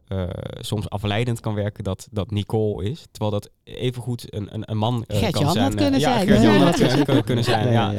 [0.09, 0.29] eh,
[0.61, 3.07] soms afleidend kan werken dat, dat Nicole is.
[3.11, 5.65] Terwijl dat evengoed een, een, een man Gert-Jan kan zijn.
[5.65, 6.27] had kunnen ja, zijn.
[6.27, 6.65] Gert-Jan Ja.
[6.65, 7.93] had kunnen, zijn, ja.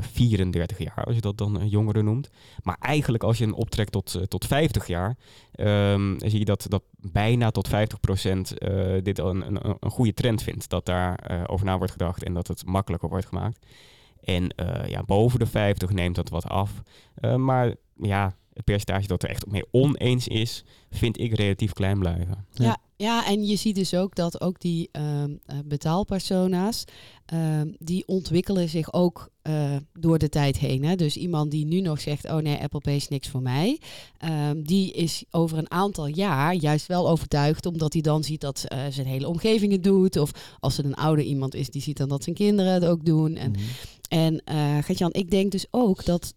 [0.00, 2.30] 34 eh, jaar, als je dat dan een jongere noemt.
[2.62, 5.16] Maar eigenlijk als je hem optrekt tot, tot 50 jaar,
[5.56, 10.14] um, zie je dat, dat bijna tot 50 procent uh, dit een, een, een, goede
[10.14, 10.68] trend vindt.
[10.68, 13.66] Dat daar over na wordt gedacht en dat het makkelijker wordt gemaakt.
[14.24, 14.54] En
[14.86, 16.82] ja, boven de 50 neemt dat wat af.
[17.36, 22.46] maar ja, het percentage dat er echt mee oneens is, vind ik relatief klein blijven.
[22.52, 25.24] Ja, ja, en je ziet dus ook dat ook die uh,
[25.64, 26.84] betaalpersona's,
[27.32, 30.84] ehm, die ontwikkelen zich ook uh, door de tijd heen.
[30.84, 30.96] Hè?
[30.96, 33.80] Dus iemand die nu nog zegt, oh nee, Apple Pay is niks voor mij,
[34.50, 38.64] um, die is over een aantal jaar juist wel overtuigd, omdat hij dan ziet dat
[38.68, 40.16] uh, zijn hele omgeving het doet.
[40.16, 43.04] Of als het een ouder iemand is, die ziet dan dat zijn kinderen het ook
[43.04, 43.36] doen.
[43.36, 43.64] En, mm -hmm.
[44.08, 46.34] En uh, Gertjan, ik denk dus ook dat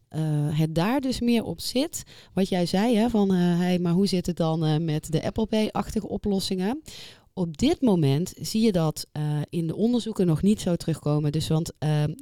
[0.50, 2.04] het daar dus meer op zit.
[2.34, 6.08] Wat jij zei, hè, van hey, maar hoe zit het dan met de Apple Pay-achtige
[6.08, 6.82] oplossingen?
[7.38, 9.08] Op dit moment zie je dat
[9.50, 11.32] in de onderzoeken nog niet zo terugkomen.
[11.32, 11.74] Dus want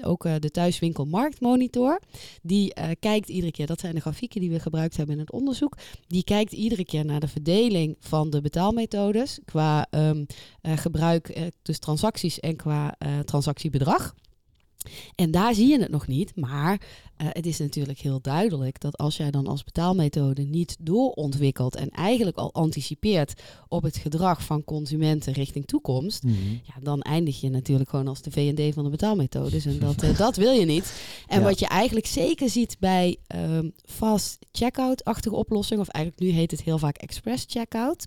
[0.02, 2.00] ook de thuiswinkel Marktmonitor,
[2.42, 5.78] die kijkt iedere keer, dat zijn de grafieken die we gebruikt hebben in het onderzoek,
[6.08, 10.26] die kijkt iedere keer naar de verdeling van de betaalmethodes qua um,
[10.62, 12.96] gebruik, dus transacties en qua
[13.26, 14.16] transactiebedrag.
[15.16, 16.82] En daar zie je het nog niet, maar
[17.18, 21.90] uh, het is natuurlijk heel duidelijk dat als jij dan als betaalmethode niet doorontwikkelt en
[21.90, 26.62] eigenlijk al anticipeert op het gedrag van consumenten richting toekomst, mm -hmm.
[26.64, 29.66] ja, dan eindig je natuurlijk gewoon als de VD van de betaalmethodes.
[29.66, 30.94] En dat, uh, dat wil je niet.
[31.28, 31.46] En ja.
[31.46, 36.62] wat je eigenlijk zeker ziet bij um, fast checkout-achtige oplossingen, of eigenlijk nu heet het
[36.62, 38.06] heel vaak express checkout,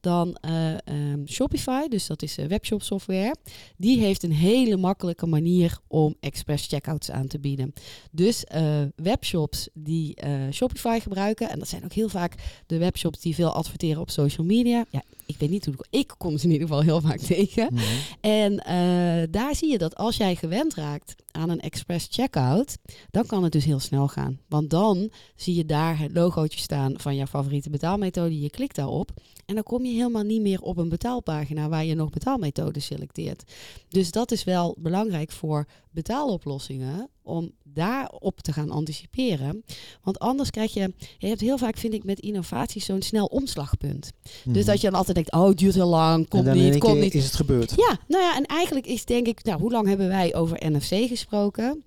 [0.00, 0.70] dan uh,
[1.12, 3.36] um, Shopify, dus dat is webshop software,
[3.76, 7.72] die heeft een hele makkelijke manier om express checkouts aan te bieden.
[8.10, 11.50] Dus uh, webshops die uh, Shopify gebruiken.
[11.50, 12.34] En dat zijn ook heel vaak
[12.66, 14.84] de webshops die veel adverteren op social media.
[14.90, 17.68] Ja, ik weet niet hoe ik kom ze in ieder geval heel vaak tegen.
[17.70, 17.86] Mm -hmm.
[18.20, 22.78] En uh, daar zie je dat als jij gewend raakt aan een express checkout,
[23.10, 24.40] dan kan het dus heel snel gaan.
[24.48, 28.40] Want dan zie je daar het logootje staan van jouw favoriete betaalmethode.
[28.40, 29.10] Je klikt daarop
[29.46, 33.44] en dan kom je helemaal niet meer op een betaalpagina waar je nog betaalmethoden selecteert.
[33.88, 39.64] Dus dat is wel belangrijk voor betaaloplossingen om daarop te gaan anticiperen.
[40.02, 44.12] Want anders krijg je, je hebt heel vaak vind ik met innovatie zo'n snel omslagpunt.
[44.12, 44.52] Mm -hmm.
[44.52, 47.14] Dus dat je dan altijd denkt, oh het duurt heel lang, komt niet, komt niet.
[47.14, 47.72] is het gebeurd.
[47.76, 51.08] Ja, nou ja, en eigenlijk is denk ik, nou hoe lang hebben wij over NFC
[51.08, 51.84] gesproken?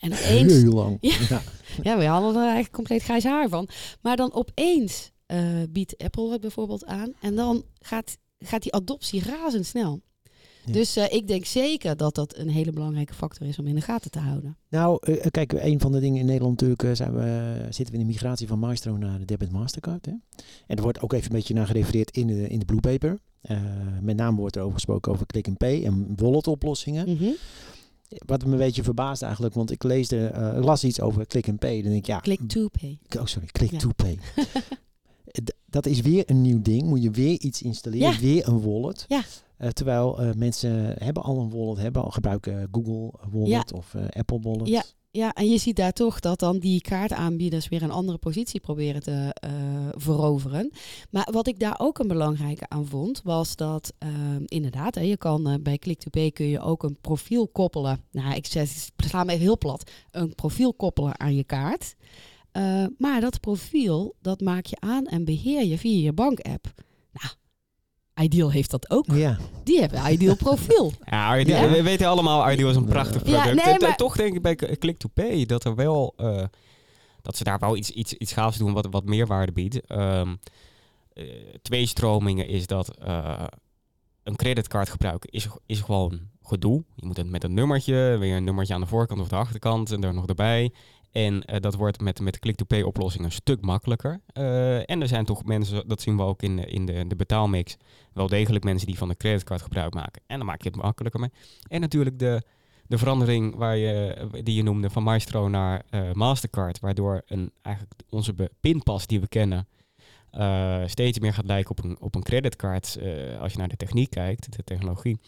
[0.00, 0.98] En opeens, heel lang.
[1.00, 1.42] Ja, ja.
[1.82, 3.68] ja we hadden er eigenlijk compleet grijs haar van.
[4.00, 7.12] Maar dan opeens uh, biedt Apple het bijvoorbeeld aan.
[7.20, 10.00] En dan gaat, gaat die adoptie razendsnel.
[10.68, 10.74] Ja.
[10.74, 13.80] Dus uh, ik denk zeker dat dat een hele belangrijke factor is om in de
[13.80, 14.56] gaten te houden.
[14.68, 18.06] Nou, uh, kijk, een van de dingen in Nederland natuurlijk zijn we, zitten we in
[18.06, 20.06] de migratie van Maestro naar de Debit Mastercard.
[20.06, 20.12] Hè?
[20.66, 23.18] En er wordt ook even een beetje naar gerefereerd in de, in de Blue Paper.
[24.02, 27.08] met name wordt er over gesproken over click and pay en wallet oplossingen.
[27.08, 27.34] Mm -hmm.
[28.08, 31.58] Wat me een beetje verbaast eigenlijk, want ik leesde, uh, las iets over click and
[31.58, 31.82] pay.
[31.82, 32.20] Dan denk ik, ja.
[32.20, 32.98] Click to pay.
[33.18, 33.78] Oh, sorry, click ja.
[33.78, 34.18] to pay.
[35.70, 36.82] dat is weer een nieuw ding.
[36.82, 38.18] Moet je weer iets installeren, ja.
[38.18, 39.04] weer een wallet.
[39.08, 39.24] Ja.
[39.58, 43.64] Uh, terwijl uh, mensen hebben al een wallet, hebben al gebruiken Google Wallet ja.
[43.76, 44.68] of uh, Apple Wallet.
[44.68, 44.82] Ja.
[45.10, 49.02] Ja, en je ziet daar toch dat dan die kaartaanbieders weer een andere positie proberen
[49.02, 49.36] te
[49.96, 50.70] veroveren.
[51.10, 53.92] Maar wat ik daar ook een belangrijke aan vond, was dat
[54.44, 58.00] inderdaad, hè, je kan bij Click2Pay kun je ook een profiel koppelen.
[58.10, 58.46] Nou, ik
[58.96, 59.90] sla me even heel plat.
[60.10, 61.94] Een profiel koppelen aan je kaart.
[62.98, 66.72] Maar dat profiel, dat maak je aan en beheer je via je bankapp.
[68.20, 69.04] Ideal heeft dat ook.
[69.12, 69.38] Ja.
[69.64, 70.92] Die hebben Ideal profiel.
[71.04, 73.44] Ja, Ideal, ja, we weten allemaal, Ideal is een prachtig product.
[73.44, 73.96] Ja, nee, maar...
[73.96, 76.14] Toch denk ik bij Click-to-Pay dat er wel...
[76.16, 76.42] Uh,
[77.22, 79.90] dat ze daar wel iets, iets, iets gaafs doen wat, wat meerwaarde biedt.
[79.90, 80.38] Um,
[81.14, 81.24] uh,
[81.62, 83.44] twee stromingen is dat uh,
[84.22, 86.84] een creditcard gebruiken is, is gewoon gedoe.
[86.94, 89.92] Je moet het met een nummertje, weer een nummertje aan de voorkant of de achterkant
[89.92, 90.72] en er nog erbij.
[91.12, 94.20] En uh, dat wordt met, met click-to-pay oplossingen een stuk makkelijker.
[94.34, 97.76] Uh, en er zijn toch mensen, dat zien we ook in, in de, de betaalmix,
[98.12, 100.22] wel degelijk mensen die van de creditcard gebruik maken.
[100.26, 101.30] En dan maak je het makkelijker mee.
[101.68, 102.42] En natuurlijk de,
[102.86, 107.94] de verandering waar je, die je noemde van Maestro naar uh, Mastercard, waardoor een, eigenlijk
[108.08, 109.68] onze pinpas die we kennen
[110.86, 112.98] steeds meer gaat lijken op een, op een creditcard
[113.40, 115.18] als je naar de techniek kijkt, de technologie.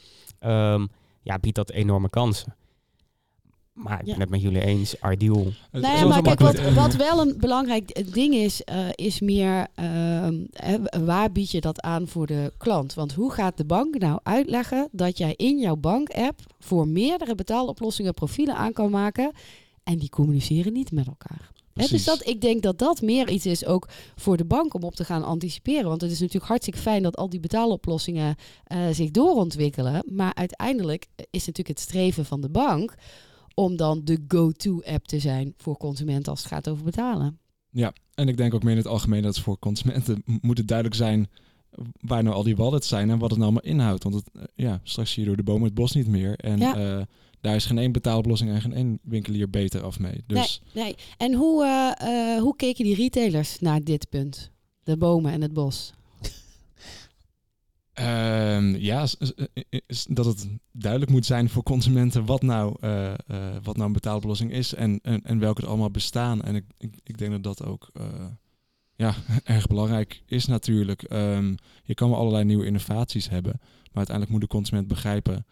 [0.40, 0.88] Um,
[1.22, 2.54] ja, biedt dat enorme kansen.
[3.72, 4.20] Maar ik ben ja.
[4.20, 5.46] het met jullie eens, ideal.
[5.72, 10.28] Nou ja, maar kijk, wat, wat, wel een belangrijk ding is, uh, is meer uh,
[11.04, 12.94] waar bied je dat aan voor de klant?
[12.94, 18.14] Want hoe gaat de bank nou uitleggen dat jij in jouw bank-app voor meerdere betaaloplossingen
[18.14, 19.32] profielen aan kan maken
[19.82, 21.50] en die communiceren niet met elkaar.
[21.74, 24.82] Hè, dus dat, ik denk dat dat meer iets is ook voor de bank om
[24.82, 25.88] op te gaan anticiperen.
[25.88, 30.02] Want het is natuurlijk hartstikke fijn dat al die betaaloplossingen eh, zich doorontwikkelen.
[30.06, 32.94] Maar uiteindelijk is natuurlijk het streven van de bank
[33.54, 37.38] om dan de go-to-app te zijn voor consumenten als het gaat over betalen.
[37.70, 40.96] Ja, en ik denk ook meer in het algemeen dat voor consumenten moet het duidelijk
[40.98, 41.28] zijn
[42.00, 44.02] waar nou al die wallets zijn en wat het nou allemaal inhoudt.
[44.02, 46.36] Want het, eh, ja, straks zie je door de bomen het bos niet meer.
[46.36, 46.76] En Ja.
[46.98, 47.04] eh,
[47.40, 50.22] daar is geen één betaaloplossing en geen één winkelier beter af mee.
[50.26, 50.94] Dus Nee.
[51.16, 51.64] En hoe,
[51.98, 54.50] eh, hoe keken die retailers naar dit punt?
[54.82, 55.92] De bomen en het bos.
[57.92, 63.12] Ehm, ja, s- eh, is dat het duidelijk moet zijn voor consumenten wat nou, eh,
[63.12, 63.16] eh,
[63.62, 66.42] wat nou een betaaloplossing is en, en, en welke er allemaal bestaan.
[66.42, 68.26] En ik, ik, ik denk dat dat ook eh,
[68.96, 71.02] ja, erg belangrijk is natuurlijk.
[71.02, 73.68] Ehm, je kan wel allerlei nieuwe innovaties hebben, maar
[74.06, 75.46] uiteindelijk moet de consument begrijpen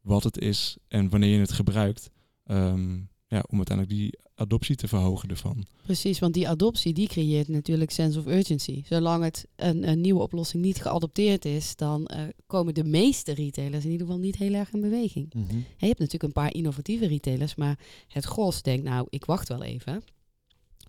[0.00, 2.10] wat het is en wanneer je het gebruikt.
[2.44, 2.98] Ehm,
[3.32, 5.66] ja, om uiteindelijk die adoptie te verhogen ervan.
[5.82, 8.82] Precies, want die adoptie die creëert natuurlijk sense of urgency.
[8.86, 13.84] Zolang het een, een nieuwe oplossing niet geadopteerd is, dan eh, komen de meeste retailers
[13.84, 15.34] in ieder geval niet heel erg in beweging.
[15.34, 15.56] Mhm.
[15.56, 19.62] Je hebt natuurlijk een paar innovatieve retailers, maar het gros denkt nou, ik wacht wel
[19.62, 20.02] even.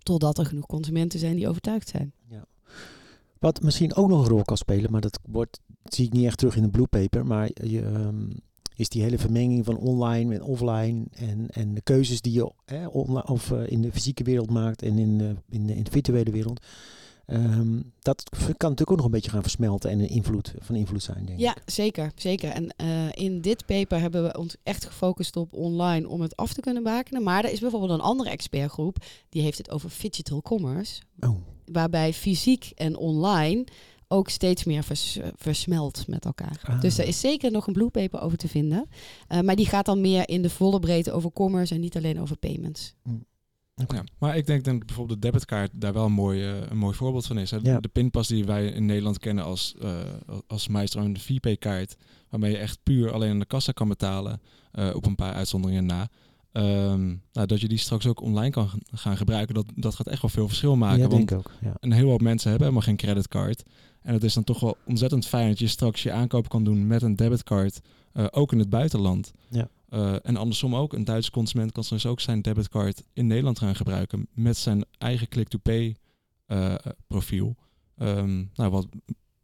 [0.03, 2.13] Totdat er genoeg consumenten zijn die overtuigd zijn.
[3.39, 6.37] Wat misschien ook nog een rol kan spelen, maar dat wordt, zie ik niet echt
[6.37, 8.29] terug in de blue paper, maar je, ehm,
[8.75, 12.87] is die hele vermenging van online en offline en, en de keuzes die je hè,
[12.87, 15.91] online, of, eh, in de fysieke wereld maakt en in de, in de, in de
[15.91, 16.59] virtuele wereld.
[17.25, 21.03] Ehm, dat kan natuurlijk ook nog een beetje gaan versmelten en een invloed, van invloed
[21.03, 21.61] zijn, denk Ja, ik.
[21.65, 22.11] zeker.
[22.15, 22.49] zeker.
[22.49, 26.53] En eh, in dit paper hebben we ons echt gefocust op online om het af
[26.53, 27.23] te kunnen bakenen.
[27.23, 28.97] Maar er is bijvoorbeeld een andere expertgroep,
[29.29, 31.01] die heeft het over digital commerce.
[31.19, 33.63] Oh, waarbij fysiek en online
[34.13, 36.61] ook steeds meer vers- versmelt met elkaar.
[36.63, 36.81] Ah.
[36.81, 38.87] Dus er is zeker nog een blue paper over te vinden.
[39.29, 42.21] Uh, maar die gaat dan meer in de volle breedte over commerce en niet alleen
[42.21, 42.93] over payments.
[43.75, 46.95] Ja, maar ik denk dat bijvoorbeeld de debitkaart daar wel een mooi, uh, een mooi
[46.95, 47.51] voorbeeld van is.
[47.51, 47.57] Hè.
[47.61, 47.79] Ja.
[47.79, 49.99] De pinpas die wij in Nederland kennen als, uh,
[50.47, 51.95] als Maestro en de VP-kaart,
[52.29, 54.41] waarmee je echt puur alleen aan de kassa kan betalen,
[54.73, 56.09] uh, op een paar uitzonderingen na.
[56.51, 60.21] Um, nou, dat je die straks ook online kan gaan gebruiken, dat, dat gaat echt
[60.21, 61.01] wel veel verschil maken.
[61.01, 61.51] ja, want denk ik ook.
[61.61, 61.73] Ja.
[61.79, 63.63] een heel hoop mensen hebben helemaal geen creditcard.
[64.03, 66.87] En het is dan toch wel ontzettend fijn dat je straks je aankoop kan doen
[66.87, 67.79] met een debitcard,
[68.13, 69.31] uh, ook in het buitenland.
[69.49, 69.69] Ja.
[69.89, 73.75] Uh, en andersom ook, een Duitse consument kan straks ook zijn debitcard in Nederland gaan
[73.75, 75.95] gebruiken met zijn eigen click-to-pay
[76.47, 76.75] uh,
[77.07, 77.55] profiel.
[77.97, 78.87] Um, nou, wat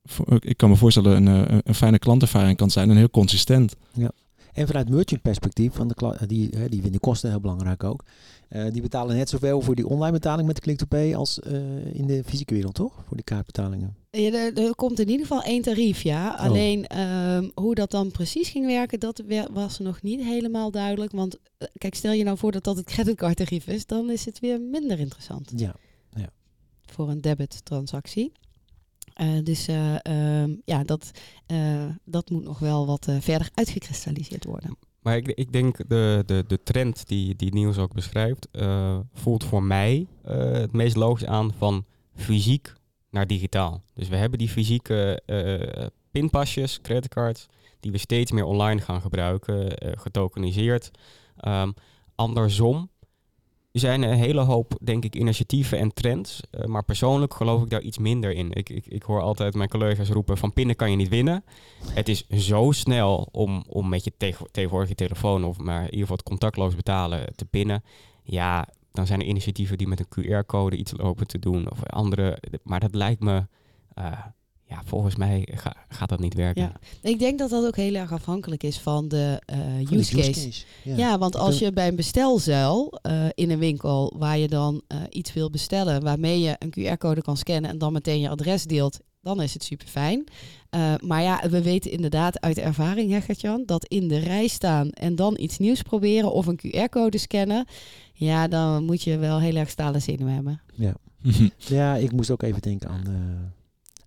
[0.03, 3.75] voor, ik kan me voorstellen een, een, een fijne klantervaring kan zijn en heel consistent.
[3.93, 4.11] Ja.
[4.59, 8.03] En vanuit merchant perspectief, van de die, hè, die vinden kosten heel belangrijk ook.
[8.49, 11.53] Uh, die betalen net zoveel voor die online betaling met de click-to-pay als uh,
[11.93, 12.93] in de fysieke wereld, toch?
[13.07, 13.95] Voor die kaartbetalingen.
[14.11, 16.29] Ja, er, er, komt in ieder geval één tarief, ja.
[16.29, 16.39] Oh.
[16.39, 21.11] Alleen um, hoe dat dan precies ging werken, dat was nog niet helemaal duidelijk.
[21.11, 21.37] Want
[21.77, 24.99] kijk, stel je nou voor dat dat het creditcardtarief is, dan is het weer minder
[24.99, 25.51] interessant.
[25.55, 25.75] Ja.
[26.15, 26.29] ja.
[26.85, 28.31] Voor een debit-transactie.
[28.33, 28.48] Uh,
[29.43, 31.11] dus uh, uh, ja, dat,
[31.47, 34.77] uh, dat moet nog wel wat verder uitgekristalliseerd worden.
[35.01, 39.43] Maar ik, ik denk de, de, de trend die, die Niels ook beschrijft, uh, voelt
[39.43, 42.73] voor mij het meest logisch aan van fysiek
[43.09, 43.83] naar digitaal.
[43.93, 45.21] Dus we hebben die fysieke
[46.11, 47.45] pinpasjes, creditcards,
[47.79, 50.91] die we steeds meer online gaan gebruiken, getokeniseerd.
[51.47, 51.73] Um,
[52.15, 52.89] andersom
[53.71, 56.41] er zijn een hele hoop, denk ik, initiatieven en trends.
[56.51, 58.51] Uh, maar persoonlijk geloof ik daar iets minder in.
[58.51, 61.43] Ik, ik, ik hoor altijd mijn collega's roepen van pinnen kan je niet winnen.
[61.93, 64.13] Het is zo snel om, om met je
[64.51, 67.83] tegen, je telefoon of maar in ieder geval het contactloos betalen te pinnen.
[68.23, 72.37] Ja, dan zijn er initiatieven die met een QR-code iets lopen te doen of andere.
[72.63, 73.47] Maar dat lijkt me...
[73.99, 74.25] Uh,
[74.69, 76.61] ja, volgens mij ga, gaat dat niet werken.
[76.61, 76.71] Ja.
[77.09, 80.31] Ik denk dat dat ook heel erg afhankelijk is van de uh, use, use case.
[80.31, 80.65] case.
[80.83, 80.97] Ja.
[80.97, 81.17] ja.
[81.17, 85.33] want als je bij een bestelzuil uh, in een winkel waar je dan uh, iets
[85.33, 89.41] wil bestellen, waarmee je een QR-code kan scannen en dan meteen je adres deelt, dan
[89.41, 90.23] is het super fijn.
[90.75, 94.89] Uh, maar ja, we weten inderdaad uit ervaring, hè, Gertjan, dat in de rij staan
[94.89, 97.65] en dan iets nieuws proberen of een QR-code scannen,
[98.13, 100.61] ja, dan moet je wel heel erg stalen zenuwen hebben.
[100.73, 100.93] Ja.
[101.57, 103.03] ja, ik moest ook even denken aan.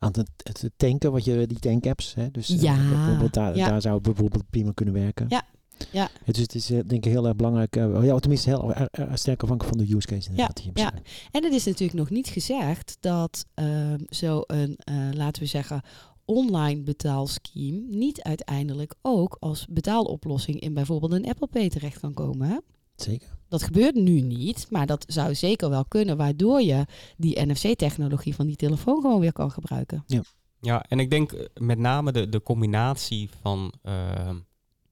[0.03, 2.31] Aan het, het, tanken, wat je die tankapps, hè?
[2.31, 3.69] Dus ja, uh, bijvoorbeeld daar, ja.
[3.69, 5.27] daar zou het bijvoorbeeld prima kunnen werken.
[5.29, 5.43] Ja.
[5.91, 6.09] Ja.
[6.25, 9.19] Het, dus het is uh, denk ik heel erg belangrijk, uh, ja, tenminste heel erg
[9.19, 10.31] sterk afhankelijk van de use case.
[10.35, 10.93] Ja, ja.
[11.31, 14.77] en het is natuurlijk nog niet gezegd dat uh, zo'n,
[15.13, 15.83] laten we zeggen,
[16.25, 22.49] online betaalscheme niet uiteindelijk ook als betaaloplossing in bijvoorbeeld een Apple Pay terecht kan komen.
[22.49, 22.57] Hè?
[23.03, 23.29] Zeker.
[23.49, 26.87] Dat gebeurt nu niet, maar dat zou zeker wel kunnen, waardoor je
[27.17, 30.05] die NFC-technologie van die telefoon gewoon weer kan gebruiken.
[30.07, 30.23] Ja,
[30.61, 34.31] ja en ik denk met name de, de combinatie van uh,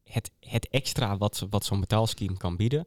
[0.04, 2.86] het, het extra wat, wat zo'n betaalscheme kan bieden.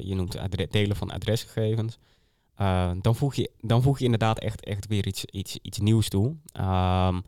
[0.00, 0.38] je noemt
[0.70, 1.98] delen van adresgegevens.
[3.00, 6.36] dan, voeg je, dan voeg je inderdaad echt, echt weer iets, iets, iets nieuws toe.
[6.60, 7.22] Um,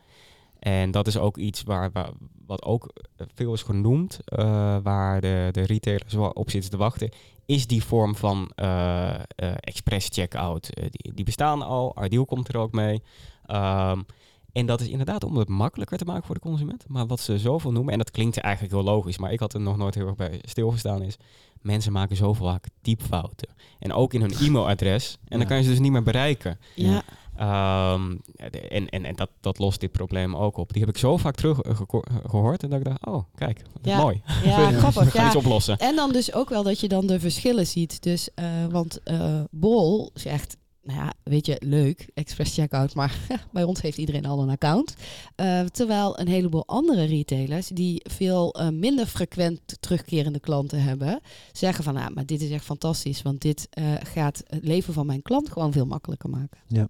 [0.60, 2.10] en dat is ook iets waar, waar
[2.46, 2.92] wat ook
[3.34, 7.10] veel is genoemd, uh, waar de, de retailers op zitten te wachten,
[7.46, 10.70] is die vorm van uh, uh, express checkout.
[10.90, 13.02] die, die bestaan al, Ardeal komt er ook mee.
[13.46, 14.06] Um,
[14.52, 16.84] en dat is inderdaad om het makkelijker te maken voor de consument.
[16.88, 19.60] Maar wat ze zoveel noemen, en dat klinkt eigenlijk heel logisch, maar ik had er
[19.60, 21.16] nog nooit heel erg bij stilgestaan, is
[21.60, 23.48] mensen maken zoveel vaak typfouten.
[23.78, 25.18] En ook in hun e-mailadres.
[25.28, 26.58] En dan kan je ze dus niet meer bereiken.
[26.74, 27.02] Ja.
[27.40, 30.72] Um, en en, en dat, dat lost dit probleem ook op.
[30.72, 31.80] Die heb ik zo vaak terug uh,
[32.26, 32.62] gehoord.
[32.62, 34.02] En dat ik dacht, oh, kijk, ja.
[34.02, 34.22] mooi.
[34.44, 35.14] Ja, grappig.
[35.14, 35.26] ja.
[35.26, 35.78] iets oplossen.
[35.78, 38.02] En dan dus ook wel dat je dan de verschillen ziet.
[38.02, 43.18] Dus, uh, want uh, Bol zegt, nou ja, weet je, leuk, express checkout, maar
[43.52, 44.94] bij ons heeft iedereen al een account.
[45.36, 51.20] Uh, terwijl een heleboel andere retailers die veel uh, minder frequent terugkerende klanten hebben,
[51.52, 55.06] zeggen van, nou, maar dit is echt fantastisch, want dit uh, gaat het leven van
[55.06, 56.58] mijn klant gewoon veel makkelijker maken.
[56.66, 56.88] Ja.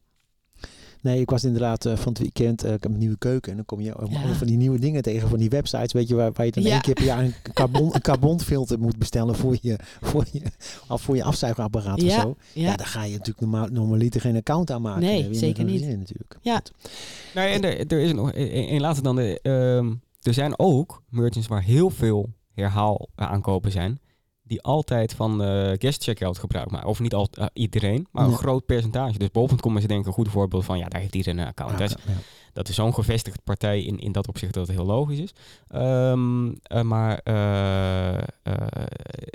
[1.03, 3.57] Nee, ik was inderdaad uh, van het weekend, uh, ik heb een nieuwe keuken en
[3.57, 4.35] dan kom je ja.
[4.35, 6.71] van die nieuwe dingen tegen, van die websites, weet je, waar, waar je dan ja.
[6.71, 10.43] één keer per jaar een carbon, een carbonfilter moet bestellen voor je, voor je,
[10.89, 12.17] of voor je afzuigapparaat ja.
[12.17, 12.37] of zo.
[12.53, 12.71] Ja.
[12.71, 15.03] ja, dan ga je natuurlijk normaal, normaliter geen account aanmaken.
[15.03, 15.81] Nee, zeker niet.
[15.81, 16.39] natuurlijk.
[16.41, 16.63] Ja.
[17.35, 21.49] Nou, en er, er is nog, een laatste dan, de, uh, er zijn ook merchants
[21.49, 24.01] waar heel veel herhaal aankopen zijn
[24.51, 26.89] die altijd van uh, guest checkout gebruik maken.
[26.89, 29.19] Of niet al, uh, iedereen, maar een groot percentage.
[29.19, 31.79] Dus boven.com is denk ik een goed voorbeeld van, ja, daar heeft iedereen een account.
[31.79, 32.13] Ja, ja.
[32.53, 35.33] Dat is zo'n gevestigd partij in, in dat opzicht dat het heel logisch is.
[35.75, 37.21] Um, uh, maar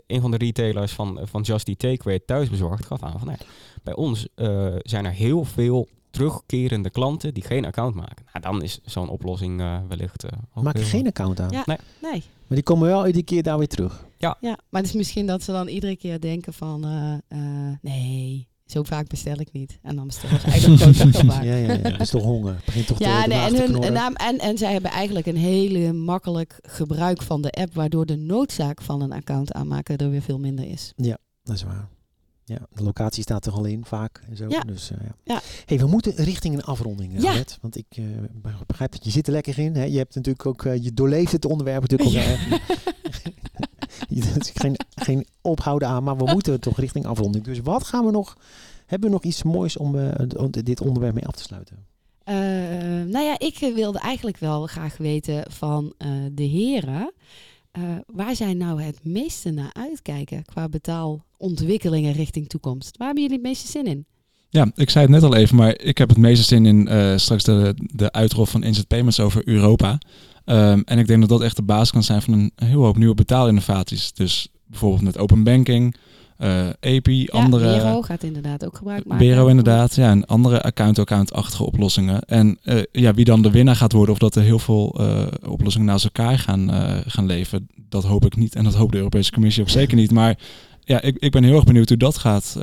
[0.08, 3.38] een van de retailers van, van Just Eat Takeaway thuisbezorgd gaf aan van, nee,
[3.84, 4.28] bij ons
[4.82, 8.26] zijn er heel veel terugkerende klanten die geen account maken.
[8.34, 9.58] Nou, dan is zo'n oplossing
[9.88, 10.26] wellicht...
[10.54, 11.52] Maak je geen account aan?
[11.52, 11.78] Ja, nee.
[12.02, 12.24] nee.
[12.48, 14.06] Maar die komen wel iedere keer daar weer terug.
[14.18, 14.38] Ja.
[14.40, 16.86] ja, maar het is misschien dat ze dan iedere keer denken van...
[16.86, 19.80] Uh, uh, nee, zo vaak bestel ik niet.
[19.82, 21.44] En dan bestellen ze eigenlijk ook vaak.
[21.44, 21.78] Ja, ja, ja.
[21.78, 22.62] Dat is toch honger.
[22.66, 25.94] Begint toch ja, te, nee, en, hun, en, en, en zij hebben eigenlijk een hele
[25.94, 27.74] makkelijk gebruik van de app...
[27.74, 30.94] waardoor de noodzaak van een account aanmaken er weer veel minder is.
[30.96, 31.88] Ja, dat is waar.
[32.48, 34.22] Ja, de locatie staat er al in vaak.
[34.30, 34.46] En zo.
[34.50, 34.62] Ja.
[34.62, 35.16] Dus, uh, ja.
[35.24, 35.42] ja.
[35.66, 37.32] Hey, we moeten richting een afronding, ja.
[37.32, 38.06] Red, Want ik uh,
[38.68, 39.76] begrijp dat je zit er lekker in.
[39.76, 39.84] Hè?
[39.84, 42.38] Je hebt natuurlijk ook, uh, je doorleeft het onderwerp natuurlijk al.
[44.08, 44.24] Ja.
[44.40, 47.44] is geen, geen ophouden aan, maar we moeten toch richting afronding.
[47.44, 48.38] Dus wat gaan we nog,
[48.86, 50.14] hebben we nog iets moois om
[50.50, 51.86] dit onderwerp mee af te sluiten?
[53.12, 55.94] nou ja, ik wilde eigenlijk wel graag weten van
[56.32, 57.14] de heren...
[57.78, 62.98] Uh, waar zij nou het meeste naar uitkijken qua betaalontwikkelingen richting toekomst?
[62.98, 64.06] Waar hebben jullie het meeste zin in?
[64.50, 67.18] Ja, ik zei het net al even, maar ik heb het meeste zin in uh,
[67.18, 69.98] straks de, de uitrol van Instant Payments over Europa.
[70.46, 72.98] Um, en ik denk dat dat echt de basis kan zijn van een heel hoop
[72.98, 74.14] nieuwe betaalinnovaties.
[74.14, 75.96] Dus bijvoorbeeld met open banking,
[76.40, 77.78] uh, API, ja, andere...
[77.78, 79.28] Bero gaat inderdaad ook gebruik maken.
[79.28, 82.22] Bero inderdaad, ja, en andere account-account-achtige oplossingen.
[82.22, 85.26] En uh, ja, wie dan de winnaar gaat worden of dat er heel veel uh,
[85.48, 86.70] oplossingen naast elkaar gaan,
[87.06, 88.56] gaan leven, dat hoop ik niet.
[88.56, 90.12] En dat hoopt de Europese Commissie ook zeker niet.
[90.12, 90.38] Maar
[90.82, 92.58] ja, ik, ik ben heel erg benieuwd hoe dat gaat,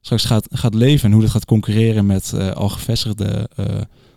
[0.00, 3.48] straks gaat, gaat leven en hoe dat gaat concurreren met al gevestigde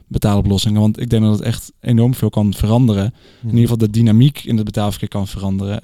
[0.07, 0.81] betaaloplossingen.
[0.81, 3.13] Want ik denk dat het echt enorm veel kan veranderen.
[3.41, 5.81] In ieder geval de dynamiek in het betaalverkeer kan veranderen.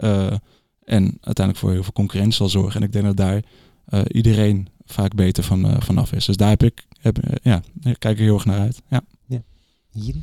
[0.88, 2.82] En uiteindelijk voor heel veel concurrentie zal zorgen.
[2.82, 3.44] En ik denk dat daar
[3.90, 6.26] uh, iedereen vaak beter van, uh, vanaf is.
[6.26, 8.82] Dus daar heb ik, heb, uh, ja, ik kijk er heel erg naar uit.
[8.90, 9.44] Ja, ja.
[9.92, 10.16] Hier?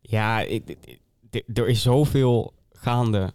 [0.00, 0.76] Ja, ik,
[1.30, 3.32] ik, er is zoveel gaande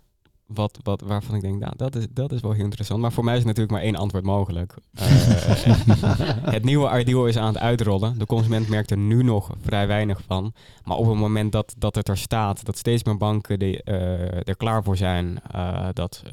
[0.54, 3.02] wat, wat, waarvan ik denk, nou, dat is, dat is wel heel interessant.
[3.02, 4.74] Maar voor mij is natuurlijk maar één antwoord mogelijk.
[4.94, 5.06] Uh,
[6.56, 8.18] het nieuwe Ideal is aan het uitrollen.
[8.18, 10.54] De consument merkt er nu nog vrij weinig van.
[10.84, 14.48] Maar op het moment dat, dat het er staat, dat steeds meer banken de, uh,
[14.48, 16.24] er klaar voor zijn, uh, dat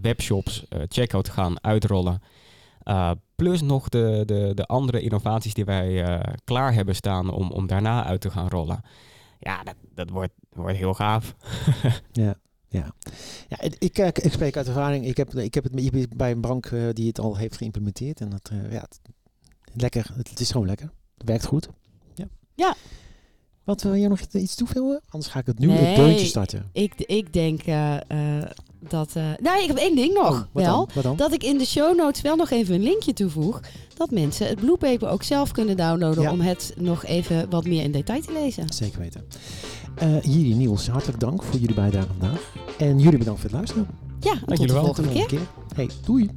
[0.00, 2.22] webshops checkout gaan uitrollen.
[3.36, 8.04] plus nog de, de, de andere innovaties die wij klaar hebben staan om, om daarna
[8.04, 8.80] uit te gaan rollen.
[9.38, 11.34] Ja, dat, dat wordt, wordt heel gaaf.
[12.12, 12.36] ja.
[12.76, 12.92] Ja,
[13.48, 15.06] ja ik, ik, ik spreek uit ervaring.
[15.06, 18.20] Ik heb, ik heb het bij een bank uh, die het al heeft geïmplementeerd.
[18.20, 19.00] En dat, uh, ja, het,
[19.72, 20.10] lekker.
[20.14, 20.90] Het, het, is gewoon lekker.
[21.18, 21.68] Het werkt goed.
[22.14, 22.26] Ja.
[22.54, 22.74] ja.
[23.64, 25.00] Wat wil je nog iets toevoegen?
[25.08, 26.70] Anders ga ik het nu nee, het deuntje starten.
[26.72, 27.96] Ik, ik denk uh,
[28.78, 29.14] dat.
[29.14, 30.30] nou, ik heb één ding nog.
[30.30, 30.76] Oh, wat wel.
[30.76, 30.90] Dan?
[30.94, 31.16] Wat dan?
[31.16, 33.60] Dat ik in de show notes wel nog even een linkje toevoeg.
[33.94, 36.22] Dat mensen het Blue Paper ook zelf kunnen downloaden.
[36.22, 36.30] Ja.
[36.30, 38.72] Om het nog even wat meer in detail te lezen.
[38.72, 39.24] Zeker weten.
[40.02, 42.52] Uh, Jiri, Niels, hartelijk dank voor jullie bijdrage vandaag.
[42.78, 43.86] En jullie bedankt voor het luisteren.
[44.20, 45.26] Ja, tot de volgende keer.
[45.26, 45.40] keer.
[45.74, 46.30] Hey, doei.